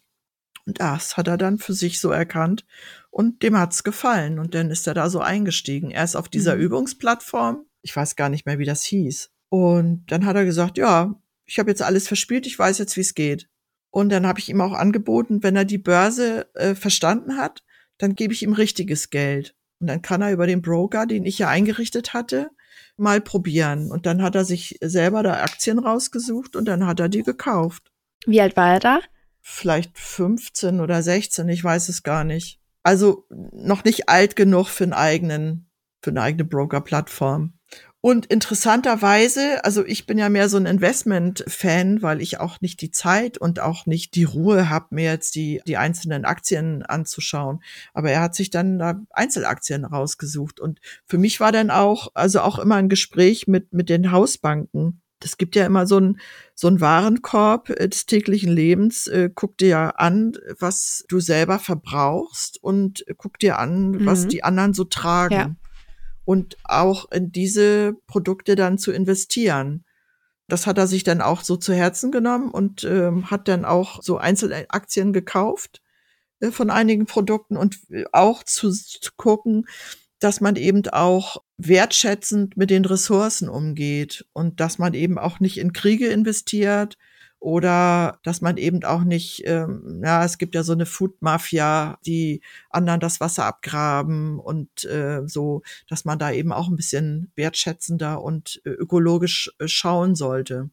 Und 0.66 0.80
das 0.80 1.18
hat 1.18 1.28
er 1.28 1.38
dann 1.38 1.58
für 1.58 1.74
sich 1.74 2.00
so 2.00 2.12
erkannt 2.12 2.66
und 3.10 3.42
dem 3.42 3.58
hat's 3.58 3.84
gefallen. 3.84 4.38
Und 4.38 4.54
dann 4.54 4.70
ist 4.70 4.86
er 4.86 4.94
da 4.94 5.10
so 5.10 5.20
eingestiegen. 5.20 5.90
Er 5.92 6.04
ist 6.04 6.16
auf 6.16 6.30
dieser 6.30 6.56
mhm. 6.56 6.62
Übungsplattform, 6.62 7.66
ich 7.82 7.96
weiß 7.96 8.16
gar 8.16 8.30
nicht 8.30 8.46
mehr, 8.46 8.60
wie 8.60 8.66
das 8.66 8.84
hieß. 8.84 9.32
Und 9.50 10.06
dann 10.08 10.26
hat 10.26 10.36
er 10.36 10.46
gesagt, 10.46 10.78
ja, 10.78 11.16
ich 11.46 11.58
habe 11.58 11.72
jetzt 11.72 11.82
alles 11.82 12.08
verspielt, 12.08 12.46
ich 12.46 12.60
weiß 12.60 12.78
jetzt, 12.78 12.96
wie 12.96 13.02
es 13.02 13.16
geht. 13.16 13.50
Und 13.92 14.10
dann 14.10 14.28
habe 14.28 14.40
ich 14.40 14.50
ihm 14.50 14.62
auch 14.62 14.74
angeboten, 14.74 15.44
wenn 15.44 15.56
er 15.56 15.66
die 15.66 15.78
Börse 15.78 16.48
äh, 16.54 16.76
verstanden 16.76 17.38
hat, 17.38 17.64
dann 17.98 18.16
gebe 18.16 18.34
ich 18.34 18.44
ihm 18.44 18.54
richtiges 18.54 19.10
Geld. 19.10 19.56
Und 19.80 19.88
dann 19.88 20.02
kann 20.02 20.22
er 20.22 20.32
über 20.32 20.48
den 20.48 20.62
Broker, 20.62 21.06
den 21.06 21.26
ich 21.26 21.40
ja 21.40 21.50
eingerichtet 21.50 22.14
hatte, 22.14 22.50
mal 22.98 23.22
probieren. 23.22 23.92
Und 23.92 24.06
dann 24.06 24.22
hat 24.22 24.36
er 24.36 24.46
sich 24.46 24.78
selber 24.82 25.24
da 25.24 25.42
Aktien 25.42 25.80
rausgesucht 25.80 26.56
und 26.56 26.66
dann 26.66 26.86
hat 26.86 27.00
er 27.00 27.10
die 27.10 27.24
gekauft. 27.24 27.92
Wie 28.26 28.42
alt 28.42 28.58
war 28.58 28.74
er 28.74 28.80
da? 28.80 29.00
Vielleicht 29.42 29.98
15 29.98 30.80
oder 30.82 31.02
16, 31.02 31.48
ich 31.50 31.64
weiß 31.64 31.90
es 31.90 32.04
gar 32.04 32.24
nicht. 32.24 32.60
Also 32.84 33.26
noch 33.30 33.84
nicht 33.84 34.10
alt 34.10 34.36
genug 34.36 34.68
für 34.68 34.84
einen 34.84 34.94
eigenen, 34.94 35.70
für 36.02 36.12
eine 36.12 36.22
eigene 36.22 36.46
Broker-Plattform. 36.46 37.54
Und 38.02 38.28
interessanterweise, 38.28 39.64
also 39.66 39.86
ich 39.86 40.06
bin 40.06 40.18
ja 40.18 40.30
mehr 40.30 40.48
so 40.48 40.56
ein 40.56 40.66
Investment-Fan, 40.66 42.02
weil 42.02 42.22
ich 42.22 42.40
auch 42.40 42.62
nicht 42.62 42.80
die 42.80 42.92
Zeit 42.92 43.38
und 43.38 43.60
auch 43.60 43.86
nicht 43.86 44.16
die 44.16 44.24
Ruhe 44.24 44.70
habe, 44.70 44.88
mir 44.92 45.12
jetzt 45.12 45.36
die, 45.36 45.62
die 45.68 45.76
einzelnen 45.76 46.24
Aktien 46.24 46.84
anzuschauen. 46.84 47.62
Aber 47.94 48.10
er 48.10 48.22
hat 48.22 48.36
sich 48.36 48.52
dann 48.52 48.80
da 48.80 49.02
Einzelaktien 49.12 49.84
rausgesucht. 49.84 50.62
Und 50.62 50.80
für 51.06 51.18
mich 51.18 51.42
war 51.42 51.52
dann 51.52 51.72
auch, 51.72 52.12
also 52.14 52.40
auch 52.40 52.58
immer 52.58 52.76
ein 52.76 52.88
Gespräch 52.88 53.48
mit, 53.48 53.74
mit 53.74 53.90
den 53.90 54.14
Hausbanken. 54.14 55.02
Das 55.20 55.36
gibt 55.36 55.58
ja 55.58 55.66
immer 55.66 55.86
so 55.86 56.00
ein 56.00 56.22
so 56.56 56.70
ein 56.70 56.80
Warenkorb 56.80 57.66
des 57.76 58.06
täglichen 58.06 58.54
Lebens. 58.54 59.08
Äh, 59.08 59.30
guck 59.36 59.58
dir 59.58 59.68
ja 59.68 59.90
an, 59.90 60.38
was 60.58 61.04
du 61.10 61.20
selber 61.20 61.60
verbrauchst 61.60 62.64
und 62.64 63.04
guck 63.18 63.38
dir 63.40 63.60
an, 63.60 63.92
mhm. 63.92 64.06
was 64.06 64.28
die 64.28 64.46
anderen 64.46 64.74
so 64.74 64.86
tragen. 64.86 65.34
Ja 65.34 65.56
und 66.30 66.58
auch 66.64 67.12
in 67.12 67.32
diese 67.32 67.96
Produkte 68.06 68.54
dann 68.54 68.78
zu 68.78 68.92
investieren. 68.92 69.84
Das 70.48 70.68
hat 70.68 70.78
er 70.78 70.86
sich 70.86 71.04
dann 71.04 71.22
auch 71.22 71.42
so 71.42 71.58
zu 71.58 71.74
Herzen 71.74 72.12
genommen 72.12 72.52
und 72.52 72.84
ähm, 72.84 73.32
hat 73.32 73.48
dann 73.48 73.66
auch 73.66 74.04
so 74.04 74.20
Einzelaktien 74.20 75.12
gekauft 75.12 75.82
äh, 76.40 76.52
von 76.52 76.70
einigen 76.70 77.08
Produkten 77.08 77.58
und 77.58 77.80
äh, 77.90 78.04
auch 78.12 78.44
zu, 78.44 78.70
zu 78.70 79.10
gucken, 79.18 79.66
dass 80.20 80.40
man 80.40 80.56
eben 80.56 80.88
auch 80.90 81.38
wertschätzend 81.58 82.56
mit 82.58 82.70
den 82.70 82.86
Ressourcen 82.86 83.50
umgeht 83.50 84.24
und 84.32 84.60
dass 84.60 84.78
man 84.78 84.94
eben 84.94 85.18
auch 85.18 85.40
nicht 85.40 85.58
in 85.58 85.74
Kriege 85.74 86.10
investiert, 86.10 86.96
oder 87.40 88.20
dass 88.24 88.42
man 88.42 88.58
eben 88.58 88.84
auch 88.84 89.04
nicht, 89.04 89.44
ähm, 89.46 90.02
ja, 90.04 90.24
es 90.26 90.38
gibt 90.38 90.56
ja 90.56 90.64
so 90.64 90.74
eine 90.74 90.86
Food-Mafia, 90.86 91.98
die 92.06 92.42
anderen 92.70 93.00
das 93.00 93.20
Wasser 93.22 93.46
abgraben 93.46 94.40
und 94.40 94.84
äh, 94.86 95.22
so, 95.26 95.62
dass 95.88 96.06
man 96.06 96.20
da 96.20 96.32
eben 96.32 96.52
auch 96.52 96.68
ein 96.68 96.76
bisschen 96.76 97.32
wertschätzender 97.36 98.22
und 98.22 98.62
äh, 98.66 98.70
ökologisch 98.70 99.52
äh, 99.60 99.68
schauen 99.68 100.16
sollte. 100.16 100.70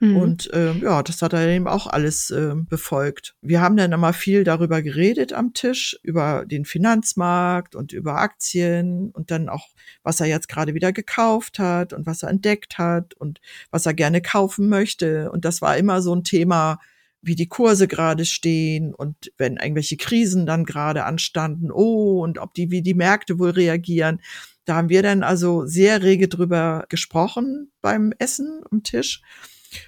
Mhm. 0.00 0.16
Und 0.16 0.52
äh, 0.52 0.72
ja, 0.74 1.02
das 1.02 1.22
hat 1.22 1.32
er 1.32 1.48
eben 1.48 1.66
auch 1.66 1.86
alles 1.86 2.30
äh, 2.30 2.54
befolgt. 2.54 3.34
Wir 3.40 3.60
haben 3.60 3.76
dann 3.76 3.92
immer 3.92 4.12
viel 4.12 4.44
darüber 4.44 4.82
geredet 4.82 5.32
am 5.32 5.54
Tisch, 5.54 5.98
über 6.02 6.44
den 6.46 6.64
Finanzmarkt 6.64 7.74
und 7.74 7.92
über 7.92 8.18
Aktien 8.18 9.10
und 9.10 9.30
dann 9.30 9.48
auch, 9.48 9.68
was 10.02 10.20
er 10.20 10.26
jetzt 10.26 10.48
gerade 10.48 10.74
wieder 10.74 10.92
gekauft 10.92 11.58
hat 11.58 11.92
und 11.92 12.06
was 12.06 12.22
er 12.22 12.30
entdeckt 12.30 12.78
hat 12.78 13.14
und 13.14 13.40
was 13.70 13.86
er 13.86 13.94
gerne 13.94 14.20
kaufen 14.20 14.68
möchte. 14.68 15.30
Und 15.32 15.44
das 15.44 15.62
war 15.62 15.76
immer 15.76 16.00
so 16.00 16.14
ein 16.14 16.24
Thema, 16.24 16.78
wie 17.20 17.34
die 17.34 17.48
Kurse 17.48 17.88
gerade 17.88 18.24
stehen 18.24 18.94
und 18.94 19.32
wenn 19.36 19.56
irgendwelche 19.56 19.96
Krisen 19.96 20.46
dann 20.46 20.64
gerade 20.64 21.04
anstanden, 21.04 21.72
oh, 21.72 22.22
und 22.22 22.38
ob 22.38 22.54
die, 22.54 22.70
wie 22.70 22.82
die 22.82 22.94
Märkte 22.94 23.38
wohl 23.38 23.50
reagieren. 23.50 24.20
Da 24.64 24.76
haben 24.76 24.88
wir 24.88 25.02
dann 25.02 25.22
also 25.22 25.66
sehr 25.66 26.02
rege 26.02 26.28
drüber 26.28 26.84
gesprochen 26.88 27.72
beim 27.80 28.12
Essen 28.18 28.62
am 28.70 28.82
Tisch. 28.82 29.22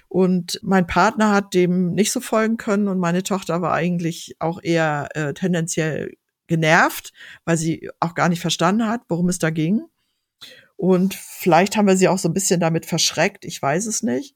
Und 0.07 0.59
mein 0.61 0.87
Partner 0.87 1.31
hat 1.31 1.53
dem 1.53 1.93
nicht 1.93 2.11
so 2.11 2.19
folgen 2.21 2.57
können 2.57 2.87
und 2.87 2.99
meine 2.99 3.23
Tochter 3.23 3.61
war 3.61 3.73
eigentlich 3.73 4.35
auch 4.39 4.59
eher 4.61 5.09
äh, 5.13 5.33
tendenziell 5.33 6.15
genervt, 6.47 7.13
weil 7.45 7.57
sie 7.57 7.89
auch 7.99 8.13
gar 8.13 8.29
nicht 8.29 8.41
verstanden 8.41 8.87
hat, 8.87 9.01
worum 9.07 9.29
es 9.29 9.39
da 9.39 9.49
ging. 9.49 9.81
Und 10.75 11.13
vielleicht 11.13 11.77
haben 11.77 11.87
wir 11.87 11.95
sie 11.95 12.07
auch 12.07 12.17
so 12.17 12.27
ein 12.27 12.33
bisschen 12.33 12.59
damit 12.59 12.85
verschreckt, 12.85 13.45
ich 13.45 13.61
weiß 13.61 13.85
es 13.85 14.03
nicht. 14.03 14.35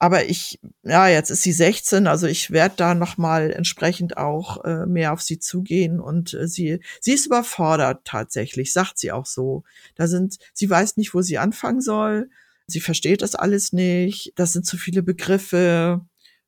Aber 0.00 0.26
ich, 0.26 0.60
ja, 0.84 1.08
jetzt 1.08 1.30
ist 1.30 1.42
sie 1.42 1.52
16, 1.52 2.06
also 2.06 2.28
ich 2.28 2.52
werde 2.52 2.74
da 2.76 2.94
noch 2.94 3.18
mal 3.18 3.50
entsprechend 3.50 4.16
auch 4.16 4.64
äh, 4.64 4.86
mehr 4.86 5.12
auf 5.12 5.22
sie 5.22 5.40
zugehen 5.40 5.98
und 5.98 6.34
äh, 6.34 6.46
sie, 6.46 6.80
sie 7.00 7.12
ist 7.12 7.26
überfordert 7.26 8.04
tatsächlich, 8.04 8.72
sagt 8.72 8.98
sie 8.98 9.10
auch 9.10 9.26
so. 9.26 9.64
Da 9.96 10.06
sind, 10.06 10.38
sie 10.52 10.70
weiß 10.70 10.98
nicht, 10.98 11.14
wo 11.14 11.22
sie 11.22 11.38
anfangen 11.38 11.80
soll 11.80 12.30
sie 12.68 12.80
versteht 12.80 13.22
das 13.22 13.34
alles 13.34 13.72
nicht, 13.72 14.32
das 14.36 14.52
sind 14.52 14.64
zu 14.64 14.76
viele 14.76 15.02
Begriffe, 15.02 16.02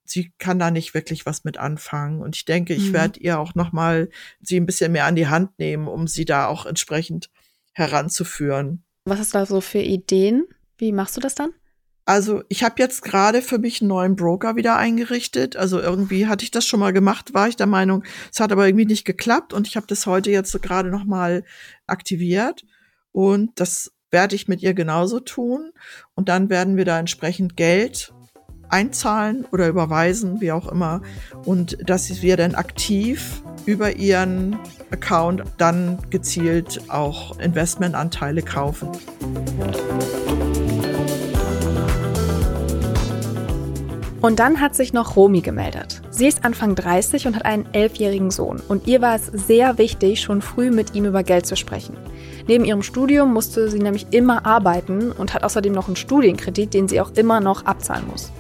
sie 0.05 0.33
kann 0.39 0.59
da 0.59 0.71
nicht 0.71 0.95
wirklich 0.95 1.27
was 1.27 1.45
mit 1.45 1.57
anfangen. 1.57 2.21
Und 2.21 2.37
ich 2.37 2.45
denke, 2.45 2.75
ich 2.75 2.89
Mhm. 2.89 2.93
werde 2.93 3.21
ihr 3.21 3.39
auch 3.41 3.55
noch 3.55 3.73
mal 3.73 4.09
sie 4.41 4.57
ein 4.59 4.67
bisschen 4.67 4.93
mehr 4.93 5.07
an 5.07 5.17
die 5.17 5.29
Hand 5.29 5.59
nehmen, 5.59 5.89
um 5.89 6.07
sie 6.07 6.25
da 6.25 6.47
auch 6.47 6.67
entsprechend 6.67 7.31
heranzuführen. 7.73 8.85
Was 9.05 9.19
hast 9.19 9.35
du 9.35 9.39
da 9.39 9.47
so 9.47 9.61
für 9.61 9.79
Ideen? 9.81 10.45
Wie 10.79 10.93
machst 10.93 11.17
du 11.17 11.21
das 11.21 11.35
dann? 11.35 11.53
Also 12.07 12.43
ich 12.49 12.65
habe 12.65 12.75
jetzt 12.79 13.03
gerade 13.03 13.41
für 13.41 13.59
mich 13.59 13.81
einen 13.81 13.89
neuen 13.89 14.17
Broker 14.17 14.57
wieder 14.57 14.77
eingerichtet. 14.77 15.57
Also 15.57 15.81
irgendwie 15.81 16.27
hatte 16.27 16.45
ich 16.45 16.51
das 16.51 16.67
schon 16.67 16.81
mal 16.81 16.93
gemacht, 16.93 17.35
war 17.35 17.49
ich 17.49 17.57
der 17.57 17.67
Meinung, 17.67 18.05
es 18.33 18.41
hat 18.41 18.51
aber 18.51 18.67
irgendwie 18.67 18.87
nicht 18.87 19.05
geklappt 19.05 19.53
und 19.53 19.69
ich 19.69 19.77
habe 19.77 19.87
das 19.87 20.07
heute 20.07 20.31
jetzt 20.31 20.51
so 20.51 20.59
gerade 20.59 20.91
noch 20.91 21.05
mal 21.05 21.45
aktiviert 21.87 22.65
und 23.13 23.61
das 23.61 23.93
werde 24.11 24.35
ich 24.35 24.49
mit 24.49 24.63
ihr 24.63 24.75
genauso 24.75 25.21
tun 25.21 25.73
und 26.15 26.29
dann 26.29 26.51
werden 26.51 26.77
wir 26.77 26.85
da 26.85 26.99
entsprechend 26.99 27.57
Geld 27.57 28.13
einzahlen 28.69 29.45
oder 29.51 29.69
überweisen, 29.69 30.41
wie 30.41 30.53
auch 30.53 30.71
immer 30.71 31.03
und 31.45 31.79
dass 31.89 32.23
wir 32.23 32.37
dann 32.37 32.55
aktiv 32.55 33.43
über 33.67 33.97
ihren 33.97 34.59
Account 34.91 35.43
dann 35.59 35.99
gezielt 36.11 36.81
auch 36.89 37.39
Investmentanteile 37.39 38.43
kaufen. 38.43 38.91
Und 44.21 44.39
dann 44.39 44.61
hat 44.61 44.75
sich 44.75 44.93
noch 44.93 45.17
Romy 45.17 45.41
gemeldet. 45.41 46.03
Sie 46.21 46.27
ist 46.27 46.45
Anfang 46.45 46.75
30 46.75 47.29
und 47.29 47.35
hat 47.35 47.47
einen 47.47 47.65
elfjährigen 47.73 48.31
Sohn. 48.31 48.61
Und 48.69 48.87
ihr 48.87 49.01
war 49.01 49.15
es 49.15 49.29
sehr 49.29 49.79
wichtig, 49.79 50.21
schon 50.21 50.43
früh 50.43 50.71
mit 50.71 50.95
ihm 50.95 51.07
über 51.07 51.23
Geld 51.23 51.47
zu 51.47 51.57
sprechen. 51.57 51.97
Neben 52.47 52.67
ihrem 52.67 52.83
Studium 52.83 53.33
musste 53.33 53.71
sie 53.71 53.79
nämlich 53.79 54.09
immer 54.11 54.45
arbeiten 54.45 55.13
und 55.13 55.33
hat 55.33 55.45
außerdem 55.45 55.73
noch 55.73 55.87
einen 55.87 55.97
Studienkredit, 55.97 56.75
den 56.75 56.89
sie 56.89 57.01
auch 57.01 57.13
immer 57.13 57.41
noch 57.41 57.65
abzahlen 57.65 58.07
muss. 58.07 58.33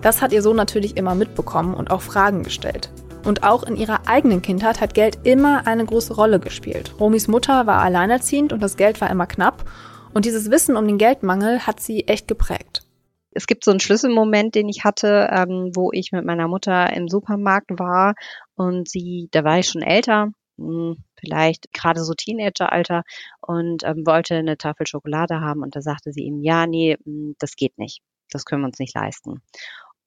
Das 0.00 0.22
hat 0.22 0.32
ihr 0.32 0.40
Sohn 0.40 0.56
natürlich 0.56 0.96
immer 0.96 1.14
mitbekommen 1.14 1.74
und 1.74 1.90
auch 1.90 2.00
Fragen 2.00 2.42
gestellt. 2.42 2.90
Und 3.26 3.42
auch 3.42 3.64
in 3.64 3.76
ihrer 3.76 4.08
eigenen 4.08 4.40
Kindheit 4.40 4.80
hat 4.80 4.94
Geld 4.94 5.18
immer 5.24 5.66
eine 5.66 5.84
große 5.84 6.14
Rolle 6.14 6.40
gespielt. 6.40 6.94
Romys 6.98 7.28
Mutter 7.28 7.66
war 7.66 7.82
alleinerziehend 7.82 8.54
und 8.54 8.62
das 8.62 8.78
Geld 8.78 8.98
war 9.02 9.10
immer 9.10 9.26
knapp. 9.26 9.70
Und 10.14 10.24
dieses 10.24 10.50
Wissen 10.50 10.74
um 10.74 10.86
den 10.86 10.96
Geldmangel 10.96 11.66
hat 11.66 11.80
sie 11.80 12.08
echt 12.08 12.28
geprägt. 12.28 12.86
Es 13.32 13.46
gibt 13.46 13.64
so 13.64 13.70
einen 13.70 13.80
Schlüsselmoment, 13.80 14.54
den 14.54 14.68
ich 14.68 14.84
hatte, 14.84 15.28
ähm, 15.32 15.70
wo 15.74 15.90
ich 15.92 16.12
mit 16.12 16.24
meiner 16.24 16.48
Mutter 16.48 16.92
im 16.92 17.08
Supermarkt 17.08 17.70
war 17.78 18.14
und 18.56 18.88
sie, 18.88 19.28
da 19.30 19.44
war 19.44 19.58
ich 19.58 19.68
schon 19.68 19.82
älter, 19.82 20.30
mh, 20.56 20.96
vielleicht 21.18 21.72
gerade 21.72 22.02
so 22.04 22.14
Teenageralter 22.14 23.02
und 23.40 23.84
ähm, 23.84 24.06
wollte 24.06 24.36
eine 24.36 24.56
Tafel 24.58 24.86
Schokolade 24.86 25.40
haben 25.40 25.62
und 25.62 25.76
da 25.76 25.82
sagte 25.82 26.12
sie 26.12 26.22
ihm, 26.22 26.40
ja, 26.42 26.66
nee, 26.66 26.96
mh, 27.04 27.34
das 27.38 27.56
geht 27.56 27.78
nicht, 27.78 28.00
das 28.30 28.44
können 28.44 28.62
wir 28.62 28.66
uns 28.66 28.78
nicht 28.78 28.94
leisten. 28.94 29.42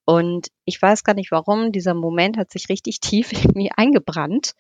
Und 0.05 0.47
ich 0.65 0.81
weiß 0.81 1.03
gar 1.03 1.13
nicht 1.15 1.31
warum, 1.31 1.71
dieser 1.71 1.93
Moment 1.93 2.37
hat 2.37 2.51
sich 2.51 2.69
richtig 2.69 2.99
tief 3.01 3.31
irgendwie 3.31 3.71
eingebrannt 3.75 4.53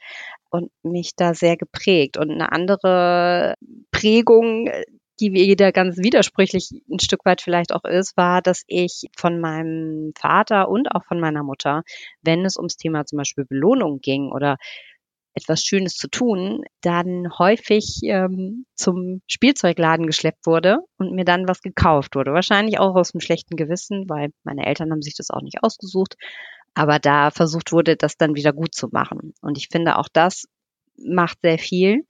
und 0.49 0.71
mich 0.83 1.15
da 1.15 1.33
sehr 1.33 1.57
geprägt. 1.57 2.17
Und 2.17 2.31
eine 2.31 2.51
andere 2.51 3.55
Prägung, 3.91 4.69
die 5.19 5.33
wieder 5.33 5.71
ganz 5.71 5.97
widersprüchlich 5.97 6.71
ein 6.89 6.99
Stück 6.99 7.25
weit 7.25 7.41
vielleicht 7.41 7.73
auch 7.73 7.85
ist, 7.85 8.17
war, 8.17 8.41
dass 8.41 8.63
ich 8.67 9.09
von 9.15 9.39
meinem 9.39 10.13
Vater 10.19 10.69
und 10.69 10.91
auch 10.91 11.03
von 11.05 11.19
meiner 11.19 11.43
Mutter, 11.43 11.83
wenn 12.21 12.45
es 12.45 12.57
ums 12.57 12.77
Thema 12.77 13.05
zum 13.05 13.17
Beispiel 13.17 13.45
Belohnung 13.45 13.99
ging 13.99 14.31
oder 14.31 14.57
etwas 15.35 15.61
Schönes 15.61 15.95
zu 15.95 16.07
tun, 16.07 16.63
dann 16.81 17.27
häufig 17.37 17.99
ähm, 18.03 18.65
zum 18.75 19.21
Spielzeugladen 19.27 20.05
geschleppt 20.05 20.45
wurde 20.45 20.77
und 20.97 21.13
mir 21.13 21.25
dann 21.25 21.47
was 21.47 21.61
gekauft 21.61 22.15
wurde. 22.15 22.33
Wahrscheinlich 22.33 22.79
auch 22.79 22.95
aus 22.95 23.13
einem 23.13 23.21
schlechten 23.21 23.55
Gewissen, 23.55 24.07
weil 24.09 24.29
meine 24.43 24.65
Eltern 24.65 24.91
haben 24.91 25.01
sich 25.01 25.15
das 25.15 25.31
auch 25.31 25.41
nicht 25.41 25.63
ausgesucht. 25.63 26.15
Aber 26.75 26.99
da 26.99 27.31
versucht 27.31 27.71
wurde, 27.71 27.95
das 27.95 28.17
dann 28.17 28.35
wieder 28.35 28.53
gut 28.53 28.73
zu 28.75 28.89
machen. 28.91 29.33
Und 29.41 29.57
ich 29.57 29.69
finde, 29.71 29.97
auch 29.97 30.07
das 30.11 30.45
macht 30.97 31.41
sehr 31.41 31.57
viel, 31.57 32.05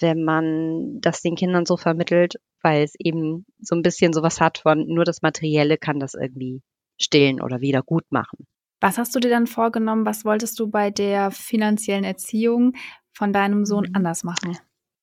wenn 0.00 0.24
man 0.24 1.00
das 1.00 1.22
den 1.22 1.36
Kindern 1.36 1.66
so 1.66 1.76
vermittelt, 1.76 2.34
weil 2.62 2.82
es 2.82 2.94
eben 2.98 3.46
so 3.60 3.74
ein 3.74 3.82
bisschen 3.82 4.12
sowas 4.12 4.40
hat 4.40 4.58
von 4.58 4.86
nur 4.86 5.04
das 5.04 5.22
Materielle 5.22 5.78
kann 5.78 6.00
das 6.00 6.14
irgendwie 6.14 6.62
stillen 7.00 7.40
oder 7.40 7.60
wieder 7.60 7.82
gut 7.82 8.04
machen. 8.10 8.46
Was 8.80 8.98
hast 8.98 9.14
du 9.14 9.20
dir 9.20 9.30
dann 9.30 9.46
vorgenommen? 9.46 10.04
Was 10.04 10.24
wolltest 10.24 10.58
du 10.58 10.68
bei 10.68 10.90
der 10.90 11.30
finanziellen 11.30 12.04
Erziehung 12.04 12.72
von 13.12 13.32
deinem 13.32 13.64
Sohn 13.64 13.86
Mhm. 13.88 13.94
anders 13.94 14.22
machen? 14.24 14.58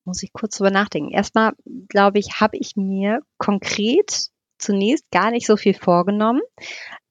Muss 0.06 0.21
ich 0.21 0.34
kurz 0.34 0.58
drüber 0.58 0.71
nachdenken. 0.71 1.12
Erstmal, 1.12 1.53
glaube 1.88 2.19
ich, 2.19 2.39
habe 2.41 2.58
ich 2.58 2.75
mir 2.75 3.21
konkret 3.38 4.27
zunächst 4.58 5.10
gar 5.12 5.32
nicht 5.32 5.47
so 5.47 5.58
viel 5.58 5.73
vorgenommen. 5.73 6.41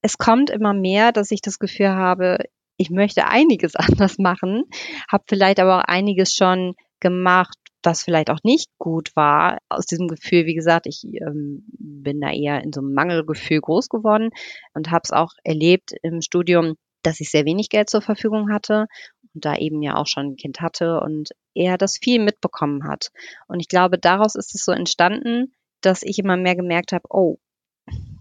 Es 0.03 0.19
kommt 0.19 0.51
immer 0.51 0.75
mehr, 0.75 1.13
dass 1.13 1.31
ich 1.31 1.41
das 1.41 1.59
Gefühl 1.59 1.91
habe, 1.91 2.39
ich 2.77 2.91
möchte 2.91 3.27
einiges 3.27 3.75
anders 3.77 4.19
machen, 4.19 4.65
habe 5.11 5.25
vielleicht 5.29 5.61
aber 5.61 5.79
auch 5.79 5.85
einiges 5.85 6.35
schon 6.35 6.75
gemacht, 7.01 7.57
was 7.83 8.03
vielleicht 8.03 8.31
auch 8.31 8.41
nicht 8.43 8.69
gut 8.79 9.15
war. 9.15 9.59
Aus 9.69 9.87
diesem 9.87 10.09
Gefühl, 10.09 10.47
wie 10.47 10.55
gesagt, 10.55 10.87
ich 10.87 11.05
ähm, 11.05 11.65
bin 11.79 12.21
da 12.21 12.31
eher 12.31 12.63
in 12.63 12.73
so 12.73 12.81
einem 12.81 12.95
Mangelgefühl 12.95 13.61
groß 13.61 13.89
geworden 13.89 14.31
und 14.75 14.91
habe 14.91 15.03
es 15.05 15.13
auch 15.13 15.33
erlebt 15.45 15.93
im 16.03 16.21
Studium, 16.21 16.75
dass 17.03 17.21
ich 17.21 17.31
sehr 17.31 17.45
wenig 17.45 17.69
Geld 17.69 17.91
zur 17.91 18.03
Verfügung 18.03 18.53
hatte 18.53 18.87
und 19.35 19.45
da 19.45 19.57
eben 19.57 19.83
ja 19.83 19.97
auch 19.97 20.07
schon 20.07 20.27
ein 20.27 20.37
Kind 20.37 20.61
hatte 20.61 21.01
und 21.01 21.31
er 21.55 21.79
das 21.79 21.99
viel 21.99 22.23
mitbekommen 22.23 22.85
hat. 22.85 23.09
Und 23.49 23.61
ich 23.61 23.69
glaube, 23.69 23.99
daraus 23.99 24.35
ist 24.35 24.55
es 24.55 24.65
so 24.65 24.73
entstanden, 24.73 25.53
dass 25.81 26.03
ich 26.03 26.19
immer 26.19 26.37
mehr 26.37 26.57
gemerkt 26.57 26.93
habe, 26.93 27.05
oh, 27.11 27.39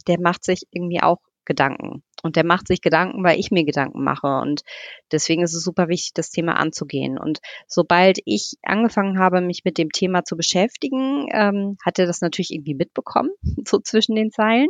der 0.08 0.20
macht 0.20 0.44
sich 0.44 0.64
irgendwie 0.72 1.02
auch 1.02 1.20
Gedanken. 1.46 2.04
Und 2.24 2.36
der 2.36 2.46
macht 2.46 2.68
sich 2.68 2.82
Gedanken, 2.82 3.24
weil 3.24 3.40
ich 3.40 3.52
mir 3.52 3.64
Gedanken 3.64 4.04
mache. 4.04 4.28
Und 4.42 4.62
deswegen 5.12 5.44
ist 5.44 5.54
es 5.54 5.64
super 5.64 5.88
wichtig, 5.88 6.14
das 6.14 6.30
Thema 6.30 6.54
anzugehen. 6.58 7.18
Und 7.18 7.40
sobald 7.68 8.20
ich 8.26 8.56
angefangen 8.64 9.20
habe, 9.20 9.42
mich 9.42 9.64
mit 9.64 9.78
dem 9.78 9.90
Thema 9.90 10.24
zu 10.24 10.36
beschäftigen, 10.36 11.28
ähm, 11.32 11.78
hat 11.84 12.00
er 12.00 12.06
das 12.06 12.22
natürlich 12.22 12.52
irgendwie 12.52 12.76
mitbekommen, 12.76 13.32
so 13.68 13.80
zwischen 13.80 14.16
den 14.16 14.32
Zeilen, 14.32 14.70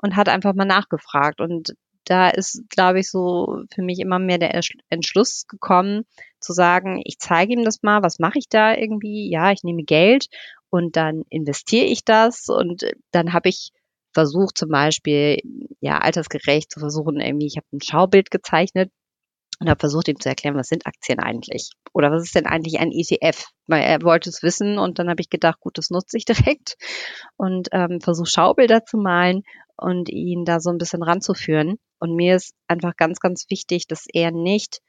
und 0.00 0.16
hat 0.16 0.28
einfach 0.28 0.54
mal 0.54 0.64
nachgefragt. 0.64 1.40
Und 1.40 1.74
da 2.04 2.30
ist, 2.30 2.62
glaube 2.70 3.00
ich, 3.00 3.10
so 3.10 3.62
für 3.72 3.82
mich 3.82 3.98
immer 3.98 4.18
mehr 4.18 4.38
der 4.38 4.58
Entschluss 4.88 5.46
gekommen, 5.46 6.04
zu 6.40 6.52
sagen, 6.52 7.02
ich 7.04 7.18
zeige 7.18 7.52
ihm 7.52 7.64
das 7.64 7.82
mal, 7.82 8.02
was 8.02 8.18
mache 8.18 8.38
ich 8.38 8.48
da 8.48 8.74
irgendwie? 8.74 9.30
Ja, 9.30 9.52
ich 9.52 9.62
nehme 9.62 9.82
Geld 9.82 10.28
und 10.70 10.96
dann 10.96 11.24
investiere 11.28 11.86
ich 11.86 12.04
das 12.04 12.48
und 12.48 12.84
dann 13.10 13.32
habe 13.32 13.48
ich 13.48 13.72
versucht 14.12 14.58
zum 14.58 14.70
Beispiel, 14.70 15.38
ja, 15.80 15.98
altersgerecht 15.98 16.72
zu 16.72 16.80
versuchen, 16.80 17.20
irgendwie, 17.20 17.46
ich 17.46 17.56
habe 17.56 17.66
ein 17.72 17.80
Schaubild 17.80 18.30
gezeichnet 18.30 18.90
und 19.60 19.68
habe 19.68 19.80
versucht, 19.80 20.08
ihm 20.08 20.20
zu 20.20 20.28
erklären, 20.28 20.56
was 20.56 20.68
sind 20.68 20.86
Aktien 20.86 21.18
eigentlich? 21.18 21.70
Oder 21.92 22.10
was 22.10 22.24
ist 22.24 22.34
denn 22.34 22.46
eigentlich 22.46 22.78
ein 22.78 22.92
ETF? 22.92 23.46
Weil 23.66 23.82
er 23.82 24.02
wollte 24.02 24.30
es 24.30 24.42
wissen 24.42 24.78
und 24.78 24.98
dann 24.98 25.08
habe 25.08 25.20
ich 25.20 25.30
gedacht, 25.30 25.60
gut, 25.60 25.78
das 25.78 25.90
nutze 25.90 26.16
ich 26.16 26.24
direkt 26.26 26.76
und 27.36 27.68
ähm, 27.72 28.00
versuche 28.00 28.28
Schaubilder 28.28 28.84
zu 28.84 28.98
malen 28.98 29.42
und 29.76 30.08
ihn 30.08 30.44
da 30.44 30.60
so 30.60 30.70
ein 30.70 30.78
bisschen 30.78 31.02
ranzuführen. 31.02 31.78
Und 32.00 32.14
mir 32.14 32.36
ist 32.36 32.54
einfach 32.68 32.96
ganz, 32.96 33.18
ganz 33.20 33.46
wichtig, 33.48 33.86
dass 33.88 34.06
er 34.12 34.30
nicht 34.30 34.80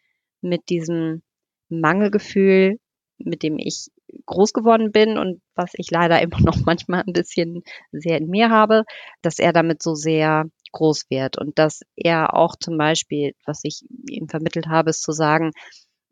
mit 0.42 0.70
diesem 0.70 1.24
Mangelgefühl, 1.70 2.78
mit 3.18 3.44
dem 3.44 3.58
ich 3.58 3.88
groß 4.26 4.54
geworden 4.54 4.91
bin 4.91 5.17
und 5.17 5.41
was 5.56 5.72
ich 5.74 5.91
leider 5.91 6.22
immer 6.22 6.39
noch 6.41 6.58
manchmal 6.65 7.04
ein 7.06 7.13
bisschen 7.13 7.63
sehr 7.91 8.17
in 8.17 8.28
mir 8.30 8.50
habe, 8.50 8.84
dass 9.22 9.39
er 9.39 9.54
damit 9.54 9.82
so 9.82 9.95
sehr 9.95 10.45
groß 10.72 11.10
wird 11.10 11.38
und 11.38 11.58
dass 11.58 11.82
er 11.95 12.36
auch 12.36 12.56
zum 12.56 12.78
Beispiel, 12.78 13.34
was 13.45 13.62
ich 13.63 13.82
ihm 14.08 14.28
vermittelt 14.28 14.67
habe, 14.67 14.91
ist 14.91 15.02
zu 15.02 15.12
sagen, 15.12 15.52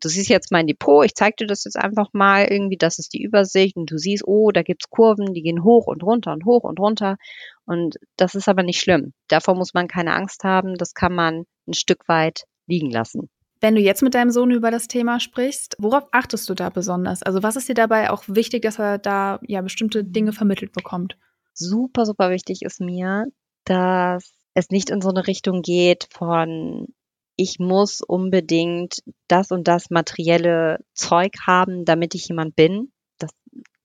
du 0.00 0.08
siehst 0.08 0.28
jetzt 0.28 0.52
mein 0.52 0.66
Depot, 0.66 1.04
ich 1.04 1.14
zeig 1.14 1.36
dir 1.36 1.46
das 1.46 1.64
jetzt 1.64 1.76
einfach 1.76 2.08
mal 2.12 2.46
irgendwie, 2.50 2.76
das 2.76 2.98
ist 2.98 3.12
die 3.14 3.22
Übersicht 3.22 3.76
und 3.76 3.90
du 3.90 3.98
siehst, 3.98 4.24
oh, 4.26 4.50
da 4.50 4.62
gibt's 4.62 4.90
Kurven, 4.90 5.34
die 5.34 5.42
gehen 5.42 5.64
hoch 5.64 5.86
und 5.86 6.02
runter 6.02 6.32
und 6.32 6.44
hoch 6.44 6.64
und 6.64 6.78
runter 6.78 7.16
und 7.64 7.96
das 8.16 8.34
ist 8.34 8.48
aber 8.48 8.62
nicht 8.62 8.80
schlimm. 8.80 9.12
Davor 9.28 9.54
muss 9.54 9.74
man 9.74 9.88
keine 9.88 10.14
Angst 10.14 10.44
haben, 10.44 10.74
das 10.76 10.94
kann 10.94 11.14
man 11.14 11.44
ein 11.66 11.74
Stück 11.74 12.08
weit 12.08 12.44
liegen 12.66 12.90
lassen. 12.90 13.28
Wenn 13.60 13.74
du 13.74 13.80
jetzt 13.80 14.02
mit 14.02 14.14
deinem 14.14 14.30
Sohn 14.30 14.50
über 14.50 14.70
das 14.70 14.88
Thema 14.88 15.20
sprichst, 15.20 15.76
worauf 15.78 16.04
achtest 16.12 16.48
du 16.48 16.54
da 16.54 16.70
besonders? 16.70 17.22
Also 17.22 17.42
was 17.42 17.56
ist 17.56 17.68
dir 17.68 17.74
dabei 17.74 18.10
auch 18.10 18.24
wichtig, 18.26 18.62
dass 18.62 18.78
er 18.78 18.98
da 18.98 19.40
ja 19.42 19.60
bestimmte 19.62 20.04
Dinge 20.04 20.32
vermittelt 20.32 20.72
bekommt? 20.72 21.16
super, 21.58 22.06
super 22.06 22.30
wichtig 22.30 22.62
ist 22.62 22.80
mir, 22.80 23.26
dass 23.64 24.32
es 24.54 24.70
nicht 24.70 24.90
in 24.90 25.00
so 25.00 25.10
eine 25.10 25.26
Richtung 25.26 25.62
geht 25.62 26.08
von, 26.10 26.86
ich 27.36 27.58
muss 27.58 28.00
unbedingt 28.00 29.02
das 29.28 29.50
und 29.50 29.68
das 29.68 29.90
materielle 29.90 30.78
Zeug 30.94 31.32
haben, 31.46 31.84
damit 31.84 32.14
ich 32.14 32.28
jemand 32.28 32.56
bin. 32.56 32.92
Das, 33.18 33.30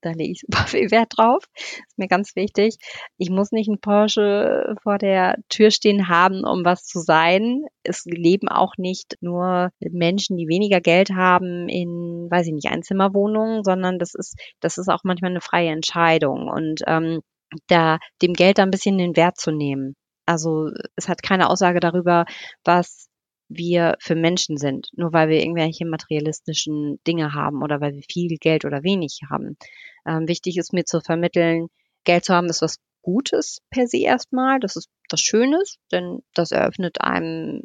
da 0.04 0.12
lege 0.12 0.32
ich 0.34 0.42
super 0.48 0.68
viel 0.68 0.92
Wert 0.92 1.14
drauf. 1.18 1.44
Ist 1.56 1.98
mir 1.98 2.08
ganz 2.08 2.36
wichtig. 2.36 2.78
Ich 3.18 3.30
muss 3.30 3.52
nicht 3.52 3.70
einen 3.70 3.80
Porsche 3.80 4.76
vor 4.84 4.98
der 4.98 5.38
Tür 5.50 5.72
stehen 5.72 6.10
haben, 6.10 6.44
um 6.46 6.64
was 6.66 6.86
zu 6.86 7.00
sein. 7.00 7.64
Es 7.84 8.06
leben 8.06 8.50
auch 8.50 8.74
nicht 8.78 9.18
nur 9.22 9.72
Menschen, 9.80 10.38
die 10.38 10.48
weniger 10.48 10.82
Geld 10.82 11.12
haben 11.12 11.68
in, 11.70 12.28
weiß 12.30 12.48
ich 12.48 12.54
nicht, 12.54 12.70
Einzimmerwohnungen, 12.70 13.64
sondern 13.64 14.00
das 14.00 14.14
ist, 14.14 14.36
das 14.60 14.78
ist 14.78 14.90
auch 14.90 15.04
manchmal 15.04 15.32
eine 15.32 15.42
freie 15.42 15.72
Entscheidung. 15.72 16.50
Und 16.50 16.82
ähm, 16.88 17.22
da 17.68 18.00
dem 18.22 18.34
Geld 18.34 18.60
ein 18.60 18.72
bisschen 18.72 18.98
den 18.98 19.16
Wert 19.16 19.38
zu 19.38 19.52
nehmen. 19.52 19.96
Also 20.26 20.70
es 20.96 21.10
hat 21.10 21.22
keine 21.22 21.50
Aussage 21.50 21.80
darüber, 21.80 22.26
was 22.64 23.10
wir 23.56 23.96
für 24.00 24.16
Menschen 24.16 24.58
sind, 24.58 24.90
nur 24.94 25.14
weil 25.14 25.30
wir 25.30 25.40
irgendwelche 25.40 25.86
materialistischen 25.86 27.00
Dinge 27.08 27.34
haben 27.34 27.64
oder 27.64 27.82
weil 27.82 27.94
wir 27.94 28.04
viel 28.10 28.38
Geld 28.38 28.66
oder 28.66 28.84
wenig 28.84 29.22
haben. 29.30 29.58
Ähm, 30.06 30.28
wichtig 30.28 30.58
ist 30.58 30.74
mir 30.74 30.86
zu 30.86 31.02
vermitteln, 31.02 31.68
Geld 32.04 32.26
zu 32.26 32.34
haben 32.34 32.50
ist 32.50 32.62
was 32.62 32.78
Gutes 33.02 33.60
per 33.70 33.88
se 33.88 34.00
erstmal, 34.00 34.60
das 34.60 34.76
ist 34.76 34.90
was 35.10 35.20
Schönes, 35.20 35.78
denn 35.92 36.20
das 36.34 36.52
eröffnet 36.52 37.02
einem 37.02 37.64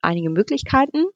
einige 0.00 0.30
Möglichkeiten. 0.30 1.06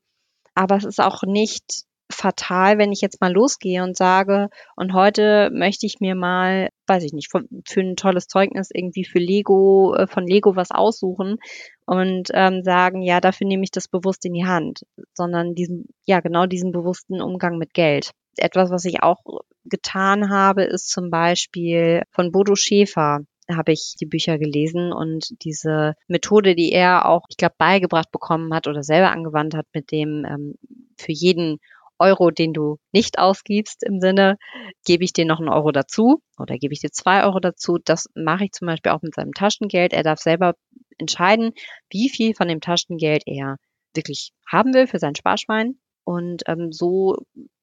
Aber 0.54 0.76
es 0.76 0.84
ist 0.84 1.00
auch 1.00 1.22
nicht 1.22 1.84
fatal, 2.10 2.78
wenn 2.78 2.92
ich 2.92 3.00
jetzt 3.00 3.20
mal 3.20 3.32
losgehe 3.32 3.82
und 3.82 3.96
sage, 3.96 4.48
und 4.76 4.92
heute 4.92 5.50
möchte 5.52 5.86
ich 5.86 6.00
mir 6.00 6.14
mal, 6.14 6.68
weiß 6.86 7.04
ich 7.04 7.12
nicht, 7.12 7.30
für, 7.30 7.80
ein 7.80 7.96
tolles 7.96 8.26
Zeugnis 8.26 8.70
irgendwie 8.72 9.04
für 9.04 9.18
Lego, 9.18 9.94
äh, 9.94 10.06
von 10.06 10.26
Lego 10.26 10.56
was 10.56 10.70
aussuchen 10.70 11.38
und 11.86 12.28
ähm, 12.34 12.62
sagen, 12.62 13.02
ja, 13.02 13.20
dafür 13.20 13.46
nehme 13.46 13.64
ich 13.64 13.70
das 13.70 13.88
bewusst 13.88 14.24
in 14.24 14.32
die 14.32 14.46
Hand, 14.46 14.84
sondern 15.14 15.54
diesen, 15.54 15.86
ja, 16.04 16.20
genau 16.20 16.46
diesen 16.46 16.72
bewussten 16.72 17.20
Umgang 17.20 17.58
mit 17.58 17.74
Geld. 17.74 18.10
Etwas, 18.36 18.70
was 18.70 18.84
ich 18.84 19.02
auch 19.02 19.18
getan 19.64 20.30
habe, 20.30 20.62
ist 20.64 20.88
zum 20.88 21.10
Beispiel 21.10 22.02
von 22.10 22.32
Bodo 22.32 22.54
Schäfer 22.54 23.20
habe 23.56 23.72
ich 23.72 23.94
die 24.00 24.06
Bücher 24.06 24.38
gelesen 24.38 24.92
und 24.92 25.42
diese 25.42 25.94
Methode, 26.08 26.54
die 26.54 26.72
er 26.72 27.06
auch, 27.08 27.24
ich 27.28 27.36
glaube, 27.36 27.54
beigebracht 27.58 28.10
bekommen 28.10 28.54
hat 28.54 28.66
oder 28.66 28.82
selber 28.82 29.10
angewandt 29.10 29.54
hat, 29.54 29.66
mit 29.74 29.90
dem 29.90 30.24
ähm, 30.24 30.54
für 30.96 31.12
jeden 31.12 31.58
Euro, 32.00 32.30
den 32.30 32.52
du 32.52 32.78
nicht 32.92 33.18
ausgibst, 33.18 33.84
im 33.84 34.00
Sinne, 34.00 34.36
gebe 34.84 35.04
ich 35.04 35.12
dir 35.12 35.26
noch 35.26 35.38
einen 35.38 35.50
Euro 35.50 35.70
dazu 35.70 36.22
oder 36.38 36.56
gebe 36.56 36.72
ich 36.72 36.80
dir 36.80 36.90
zwei 36.90 37.24
Euro 37.24 37.38
dazu. 37.38 37.78
Das 37.84 38.06
mache 38.14 38.44
ich 38.44 38.52
zum 38.52 38.66
Beispiel 38.66 38.92
auch 38.92 39.02
mit 39.02 39.14
seinem 39.14 39.32
Taschengeld. 39.32 39.92
Er 39.92 40.02
darf 40.02 40.18
selber 40.18 40.54
entscheiden, 40.98 41.52
wie 41.90 42.08
viel 42.08 42.34
von 42.34 42.48
dem 42.48 42.60
Taschengeld 42.60 43.22
er 43.26 43.56
wirklich 43.94 44.32
haben 44.50 44.74
will 44.74 44.86
für 44.86 44.98
sein 44.98 45.14
Sparschwein. 45.14 45.78
Und 46.04 46.42
ähm, 46.46 46.72
so 46.72 47.16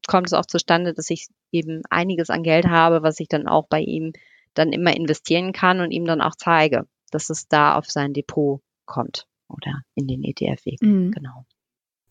kommt 0.07 0.27
es 0.27 0.33
auch 0.33 0.45
zustande, 0.45 0.93
dass 0.93 1.09
ich 1.09 1.27
eben 1.51 1.81
einiges 1.89 2.29
an 2.29 2.43
Geld 2.43 2.67
habe, 2.67 3.03
was 3.03 3.19
ich 3.19 3.27
dann 3.27 3.47
auch 3.47 3.67
bei 3.67 3.81
ihm 3.81 4.13
dann 4.53 4.71
immer 4.71 4.95
investieren 4.95 5.51
kann 5.51 5.79
und 5.79 5.91
ihm 5.91 6.05
dann 6.05 6.21
auch 6.21 6.35
zeige, 6.35 6.85
dass 7.11 7.29
es 7.29 7.47
da 7.47 7.75
auf 7.75 7.85
sein 7.89 8.13
Depot 8.13 8.61
kommt 8.85 9.25
oder 9.49 9.81
in 9.95 10.07
den 10.07 10.23
ETF-Weg. 10.23 10.81
Mhm. 10.81 11.11
Genau. 11.11 11.45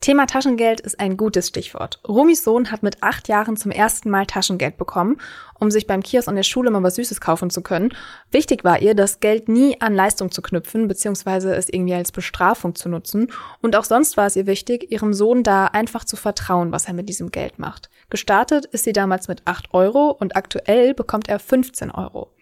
Thema 0.01 0.27
Taschengeld 0.27 0.81
ist 0.81 1.01
ein 1.01 1.17
gutes 1.17 1.49
Stichwort. 1.49 2.01
Romis 2.07 2.45
Sohn 2.45 2.71
hat 2.71 2.83
mit 2.83 3.03
acht 3.03 3.29
Jahren 3.29 3.57
zum 3.57 3.71
ersten 3.73 4.11
Mal 4.11 4.27
Taschengeld 4.27 4.77
bekommen, 4.77 5.17
um 5.59 5.71
sich 5.71 5.87
beim 5.87 6.03
Kiosk 6.03 6.29
an 6.29 6.37
der 6.37 6.43
Schule 6.43 6.71
mal 6.71 6.83
was 6.83 6.97
Süßes 6.97 7.21
kaufen 7.21 7.51
zu 7.51 7.63
können. 7.63 7.93
Wichtig 8.31 8.63
war 8.63 8.81
ihr, 8.81 8.95
das 8.95 9.21
Geld 9.21 9.49
nie 9.49 9.81
an 9.81 9.95
Leistung 9.95 10.31
zu 10.31 10.43
knüpfen, 10.43 10.87
beziehungsweise 10.87 11.57
es 11.57 11.69
irgendwie 11.69 11.95
als 11.95 12.13
Bestrafung 12.13 12.75
zu 12.75 12.89
nutzen. 12.89 13.33
Und 13.63 13.75
auch 13.75 13.85
sonst 13.85 14.17
war 14.17 14.27
es 14.27 14.37
ihr 14.37 14.47
wichtig, 14.47 14.93
ihrem 14.93 15.13
Sohn 15.13 15.43
da 15.43 15.67
einfach 15.67 16.05
zu 16.05 16.17
vertrauen, 16.17 16.73
was 16.73 16.87
er 16.87 16.95
mit 16.95 17.09
diesem 17.09 17.31
Geld 17.31 17.59
macht. 17.59 17.91
Gestartet 18.11 18.67
ist 18.67 18.85
sie 18.85 18.93
damals 18.93 19.29
mit 19.29 19.43
acht 19.47 19.75
Euro 19.75 20.11
und 20.11 20.37
aktuell 20.37 20.95
bekommt 20.95 21.29
er 21.29 21.39
15 21.39 21.91
Euro. 21.91 22.33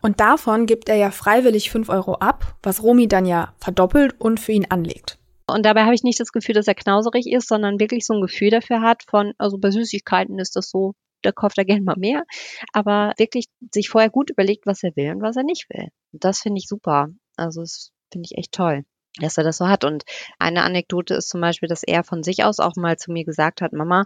Und 0.00 0.18
davon 0.18 0.66
gibt 0.66 0.88
er 0.88 0.96
ja 0.96 1.12
freiwillig 1.12 1.70
fünf 1.70 1.88
Euro 1.88 2.14
ab, 2.14 2.56
was 2.62 2.82
Romi 2.82 3.06
dann 3.06 3.26
ja 3.26 3.52
verdoppelt 3.58 4.20
und 4.20 4.40
für 4.40 4.52
ihn 4.52 4.66
anlegt. 4.68 5.18
Und 5.52 5.64
dabei 5.64 5.84
habe 5.84 5.94
ich 5.94 6.02
nicht 6.02 6.20
das 6.20 6.32
Gefühl, 6.32 6.54
dass 6.54 6.68
er 6.68 6.74
knauserig 6.74 7.26
ist, 7.26 7.48
sondern 7.48 7.80
wirklich 7.80 8.04
so 8.06 8.14
ein 8.14 8.20
Gefühl 8.20 8.50
dafür 8.50 8.80
hat 8.80 9.02
von, 9.08 9.32
also 9.38 9.58
bei 9.58 9.70
Süßigkeiten 9.70 10.38
ist 10.38 10.56
das 10.56 10.70
so, 10.70 10.94
der 11.24 11.32
kauft 11.32 11.58
er 11.58 11.64
gerne 11.64 11.82
mal 11.82 11.96
mehr, 11.96 12.24
aber 12.72 13.12
wirklich 13.16 13.46
sich 13.72 13.88
vorher 13.88 14.10
gut 14.10 14.30
überlegt, 14.30 14.66
was 14.66 14.82
er 14.82 14.96
will 14.96 15.10
und 15.12 15.22
was 15.22 15.36
er 15.36 15.44
nicht 15.44 15.66
will. 15.70 15.88
Das 16.12 16.40
finde 16.40 16.58
ich 16.58 16.66
super. 16.68 17.08
Also 17.36 17.60
das 17.60 17.90
finde 18.10 18.28
ich 18.30 18.38
echt 18.38 18.52
toll 18.52 18.84
dass 19.20 19.36
er 19.36 19.44
das 19.44 19.58
so 19.58 19.68
hat. 19.68 19.84
Und 19.84 20.04
eine 20.38 20.62
Anekdote 20.62 21.14
ist 21.14 21.28
zum 21.28 21.40
Beispiel, 21.40 21.68
dass 21.68 21.82
er 21.82 22.04
von 22.04 22.22
sich 22.22 22.44
aus 22.44 22.60
auch 22.60 22.76
mal 22.76 22.96
zu 22.96 23.12
mir 23.12 23.24
gesagt 23.24 23.60
hat, 23.60 23.72
Mama, 23.72 24.04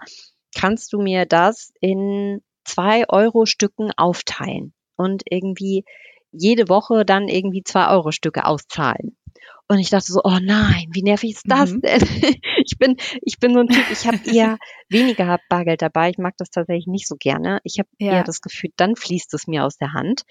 kannst 0.55 0.93
du 0.93 1.01
mir 1.01 1.27
das 1.27 1.73
in 1.81 2.41
zwei 2.65 3.09
Euro 3.09 3.47
Stücken 3.47 3.91
aufteilen 3.97 4.75
und 4.97 5.23
irgendwie 5.31 5.85
jede 6.33 6.69
Woche 6.69 7.05
dann 7.05 7.29
irgendwie 7.29 7.63
zwei 7.63 7.89
Euro 7.89 8.11
Stücke 8.11 8.45
auszahlen. 8.45 9.17
Und 9.69 9.81
ich 9.81 9.91
dachte 9.91 10.13
so, 10.13 10.21
oh 10.23 10.39
nein, 10.41 10.87
wie 10.93 11.03
nervig 11.03 11.33
ist 11.33 11.45
das 11.47 11.73
mhm. 11.73 11.81
denn? 11.81 12.01
ich 12.65 12.79
bin, 12.79 12.97
ich 13.23 13.39
bin 13.41 13.53
so 13.53 13.61
ein 13.61 13.69
Typ, 13.69 13.85
ich 13.91 14.07
habe 14.07 14.19
eher 14.25 14.59
weniger 14.89 15.39
Bargeld 15.49 15.83
dabei. 15.83 16.11
Ich 16.11 16.19
mag 16.19 16.35
das 16.37 16.51
tatsächlich 16.51 16.87
nicht 16.87 17.09
so 17.09 17.17
gerne. 17.19 17.59
Ich 17.65 17.79
habe 17.79 17.89
ja. 17.99 18.13
eher 18.13 18.25
das 18.25 18.41
Gefühl, 18.41 18.71
dann 18.77 18.95
fließt 18.95 19.35
es 19.35 19.49
mir 19.49 19.65
aus 19.65 19.77
der 19.77 19.93
Hand. 19.93 20.23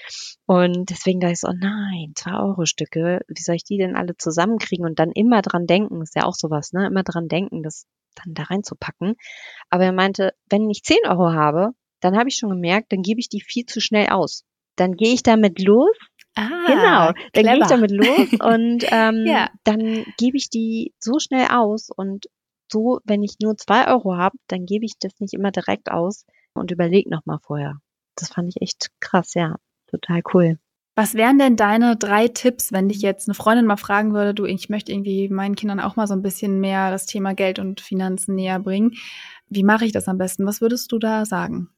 Und 0.45 0.89
deswegen 0.89 1.19
dachte 1.19 1.33
ich 1.33 1.39
so, 1.41 1.49
oh 1.49 1.57
nein, 1.57 2.13
zwei 2.15 2.39
Euro 2.39 2.65
Stücke, 2.65 3.19
wie 3.27 3.41
soll 3.41 3.55
ich 3.55 3.65
die 3.65 3.77
denn 3.77 3.97
alle 3.97 4.15
zusammenkriegen 4.15 4.85
und 4.85 4.99
dann 4.99 5.11
immer 5.11 5.41
dran 5.41 5.65
denken, 5.65 6.01
ist 6.01 6.15
ja 6.15 6.23
auch 6.23 6.35
sowas, 6.35 6.71
ne? 6.71 6.87
Immer 6.87 7.03
dran 7.03 7.27
denken, 7.27 7.61
das 7.61 7.85
dann 8.15 8.33
da 8.33 8.43
reinzupacken. 8.43 9.15
Aber 9.69 9.83
er 9.83 9.91
meinte, 9.91 10.33
wenn 10.49 10.69
ich 10.69 10.83
zehn 10.83 10.99
Euro 11.05 11.33
habe, 11.33 11.71
dann 11.99 12.17
habe 12.17 12.29
ich 12.29 12.37
schon 12.37 12.49
gemerkt, 12.49 12.91
dann 12.93 13.01
gebe 13.01 13.19
ich 13.19 13.27
die 13.27 13.41
viel 13.41 13.65
zu 13.65 13.81
schnell 13.81 14.07
aus. 14.09 14.45
Dann 14.77 14.93
gehe 14.93 15.13
ich 15.13 15.23
damit 15.23 15.61
los 15.61 15.95
Ah, 16.35 16.65
genau, 16.67 17.25
dann 17.33 17.45
gehe 17.45 17.57
ich 17.59 17.67
damit 17.67 17.91
los 17.91 18.29
und 18.41 18.85
ähm, 18.91 19.25
ja. 19.25 19.49
dann 19.63 20.05
gebe 20.17 20.37
ich 20.37 20.49
die 20.49 20.93
so 20.99 21.19
schnell 21.19 21.47
aus 21.49 21.89
und 21.95 22.25
so, 22.71 22.99
wenn 23.05 23.23
ich 23.23 23.35
nur 23.41 23.57
zwei 23.57 23.87
Euro 23.87 24.17
habe, 24.17 24.37
dann 24.47 24.65
gebe 24.65 24.85
ich 24.85 24.93
das 24.99 25.13
nicht 25.19 25.33
immer 25.33 25.51
direkt 25.51 25.91
aus 25.91 26.25
und 26.53 26.71
überlege 26.71 27.09
nochmal 27.09 27.39
vorher. 27.41 27.79
Das 28.15 28.29
fand 28.29 28.49
ich 28.49 28.61
echt 28.61 28.89
krass, 28.99 29.33
ja, 29.33 29.55
total 29.87 30.21
cool. 30.33 30.57
Was 30.97 31.13
wären 31.13 31.37
denn 31.37 31.57
deine 31.57 31.97
drei 31.97 32.29
Tipps, 32.29 32.71
wenn 32.71 32.87
dich 32.87 33.01
jetzt 33.01 33.27
eine 33.27 33.35
Freundin 33.35 33.65
mal 33.65 33.75
fragen 33.75 34.13
würde, 34.13 34.33
du, 34.33 34.45
ich 34.45 34.69
möchte 34.69 34.93
irgendwie 34.93 35.27
meinen 35.27 35.55
Kindern 35.55 35.81
auch 35.81 35.97
mal 35.97 36.07
so 36.07 36.13
ein 36.13 36.21
bisschen 36.21 36.61
mehr 36.61 36.89
das 36.89 37.05
Thema 37.05 37.33
Geld 37.33 37.59
und 37.59 37.81
Finanzen 37.81 38.35
näher 38.35 38.59
bringen. 38.59 38.93
Wie 39.49 39.63
mache 39.63 39.85
ich 39.85 39.91
das 39.91 40.07
am 40.07 40.17
besten? 40.17 40.45
Was 40.45 40.61
würdest 40.61 40.91
du 40.93 40.99
da 40.99 41.25
sagen? 41.25 41.69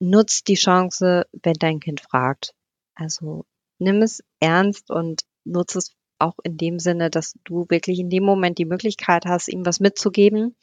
Nutz 0.00 0.42
die 0.42 0.56
Chance, 0.56 1.26
wenn 1.44 1.54
dein 1.54 1.78
Kind 1.78 2.00
fragt. 2.00 2.52
Also 2.96 3.44
nimm 3.84 4.02
es 4.02 4.22
ernst 4.40 4.90
und 4.90 5.22
nutze 5.44 5.78
es 5.78 5.94
auch 6.18 6.36
in 6.42 6.56
dem 6.56 6.78
Sinne, 6.78 7.10
dass 7.10 7.34
du 7.44 7.66
wirklich 7.68 7.98
in 7.98 8.08
dem 8.08 8.24
Moment 8.24 8.58
die 8.58 8.64
Möglichkeit 8.64 9.24
hast, 9.26 9.48
ihm 9.48 9.66
was 9.66 9.80
mitzugeben 9.80 10.56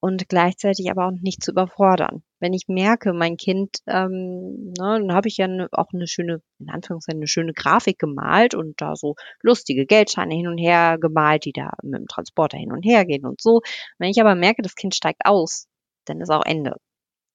und 0.00 0.28
gleichzeitig 0.28 0.90
aber 0.90 1.06
auch 1.06 1.12
nicht 1.20 1.42
zu 1.42 1.50
überfordern. 1.50 2.22
Wenn 2.40 2.52
ich 2.52 2.68
merke, 2.68 3.12
mein 3.12 3.36
Kind, 3.36 3.78
ähm, 3.86 4.72
ne, 4.78 5.00
dann 5.00 5.12
habe 5.12 5.28
ich 5.28 5.36
ja 5.36 5.48
ne, 5.48 5.68
auch 5.72 5.88
eine 5.92 6.06
schöne, 6.06 6.40
in 6.58 6.70
Anführungszeichen, 6.70 7.20
eine 7.20 7.28
schöne 7.28 7.52
Grafik 7.52 7.98
gemalt 7.98 8.54
und 8.54 8.80
da 8.80 8.94
so 8.96 9.14
lustige 9.42 9.86
Geldscheine 9.86 10.34
hin 10.34 10.48
und 10.48 10.58
her 10.58 10.98
gemalt, 11.00 11.44
die 11.44 11.52
da 11.52 11.72
mit 11.82 12.00
dem 12.00 12.06
Transporter 12.06 12.58
hin 12.58 12.72
und 12.72 12.82
her 12.82 13.04
gehen 13.04 13.26
und 13.26 13.40
so. 13.40 13.60
Wenn 13.98 14.10
ich 14.10 14.20
aber 14.20 14.34
merke, 14.34 14.62
das 14.62 14.74
Kind 14.74 14.94
steigt 14.94 15.22
aus, 15.24 15.66
dann 16.06 16.20
ist 16.20 16.30
auch 16.30 16.44
Ende. 16.44 16.76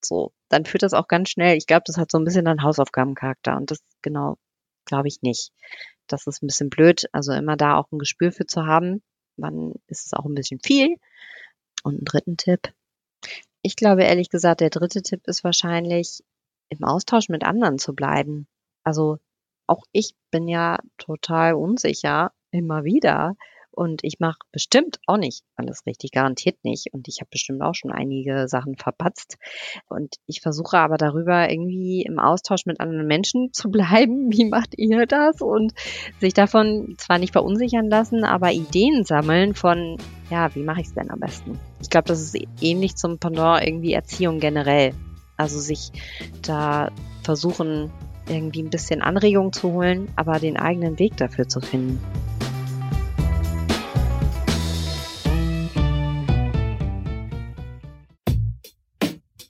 So, 0.04 0.32
dann 0.50 0.66
führt 0.66 0.84
das 0.84 0.94
auch 0.94 1.08
ganz 1.08 1.30
schnell. 1.30 1.58
Ich 1.58 1.68
glaube, 1.68 1.84
das 1.86 1.98
hat 1.98 2.12
so 2.12 2.18
ein 2.18 2.26
bisschen 2.26 2.48
einen 2.48 2.64
Hausaufgabencharakter 2.64 3.58
und 3.58 3.72
das 3.72 3.80
genau 4.02 4.38
glaube 4.88 5.08
ich 5.08 5.22
nicht. 5.22 5.52
Das 6.08 6.26
ist 6.26 6.42
ein 6.42 6.48
bisschen 6.48 6.70
blöd. 6.70 7.08
Also 7.12 7.34
immer 7.34 7.56
da 7.58 7.78
auch 7.78 7.92
ein 7.92 8.00
Gespür 8.00 8.32
für 8.32 8.48
zu 8.48 8.66
haben. 8.66 9.04
Wann 9.36 9.74
ist 9.88 10.08
es 10.08 10.14
auch 10.14 10.26
ein 10.26 10.34
bisschen 10.34 10.60
viel? 10.64 10.98
Und 11.84 11.96
einen 11.96 12.06
dritten 12.06 12.38
Tipp. 12.38 12.74
Ich 13.62 13.76
glaube 13.76 14.04
ehrlich 14.04 14.30
gesagt, 14.30 14.62
der 14.62 14.70
dritte 14.70 15.02
Tipp 15.02 15.28
ist 15.28 15.44
wahrscheinlich, 15.44 16.24
im 16.70 16.84
Austausch 16.84 17.30
mit 17.30 17.44
anderen 17.44 17.78
zu 17.78 17.94
bleiben. 17.94 18.48
Also 18.84 19.20
auch 19.68 19.84
ich 19.92 20.16
bin 20.32 20.48
ja 20.48 20.80
total 20.98 21.54
unsicher 21.54 22.32
immer 22.52 22.84
wieder. 22.84 23.36
Und 23.78 24.04
ich 24.04 24.20
mache 24.20 24.40
bestimmt 24.52 24.98
auch 25.06 25.18
nicht 25.18 25.44
alles 25.56 25.86
richtig, 25.86 26.10
garantiert 26.10 26.58
nicht. 26.64 26.88
Und 26.94 27.08
ich 27.08 27.20
habe 27.20 27.30
bestimmt 27.30 27.62
auch 27.62 27.76
schon 27.76 27.92
einige 27.92 28.48
Sachen 28.48 28.76
verpatzt. 28.76 29.38
Und 29.88 30.16
ich 30.26 30.42
versuche 30.42 30.80
aber 30.80 30.98
darüber 30.98 31.48
irgendwie 31.48 32.02
im 32.02 32.18
Austausch 32.18 32.66
mit 32.66 32.80
anderen 32.80 33.06
Menschen 33.06 33.50
zu 33.54 33.70
bleiben. 33.70 34.32
Wie 34.32 34.46
macht 34.46 34.74
ihr 34.76 35.06
das? 35.06 35.42
Und 35.42 35.74
sich 36.20 36.34
davon 36.34 36.96
zwar 36.98 37.20
nicht 37.20 37.34
verunsichern 37.34 37.88
lassen, 37.88 38.24
aber 38.24 38.52
Ideen 38.52 39.04
sammeln 39.04 39.54
von, 39.54 39.98
ja, 40.32 40.56
wie 40.56 40.64
mache 40.64 40.82
ich 40.82 40.88
es 40.88 40.96
denn 40.96 41.12
am 41.12 41.20
besten? 41.20 41.60
Ich 41.80 41.92
glaube, 41.92 42.08
das 42.08 42.20
ist 42.20 42.36
ähnlich 42.60 42.96
zum 42.96 43.20
Pendant 43.20 43.64
irgendwie 43.64 43.94
Erziehung 43.94 44.40
generell. 44.40 44.96
Also 45.38 45.60
sich 45.60 45.92
da 46.42 46.90
versuchen, 47.22 47.92
irgendwie 48.28 48.64
ein 48.64 48.72
bisschen 48.72 49.04
Anregung 49.04 49.54
zu 49.54 49.72
holen, 49.74 50.10
aber 50.16 50.40
den 50.40 50.58
eigenen 50.58 50.98
Weg 50.98 51.16
dafür 51.18 51.48
zu 51.48 51.62
finden. 51.62 52.00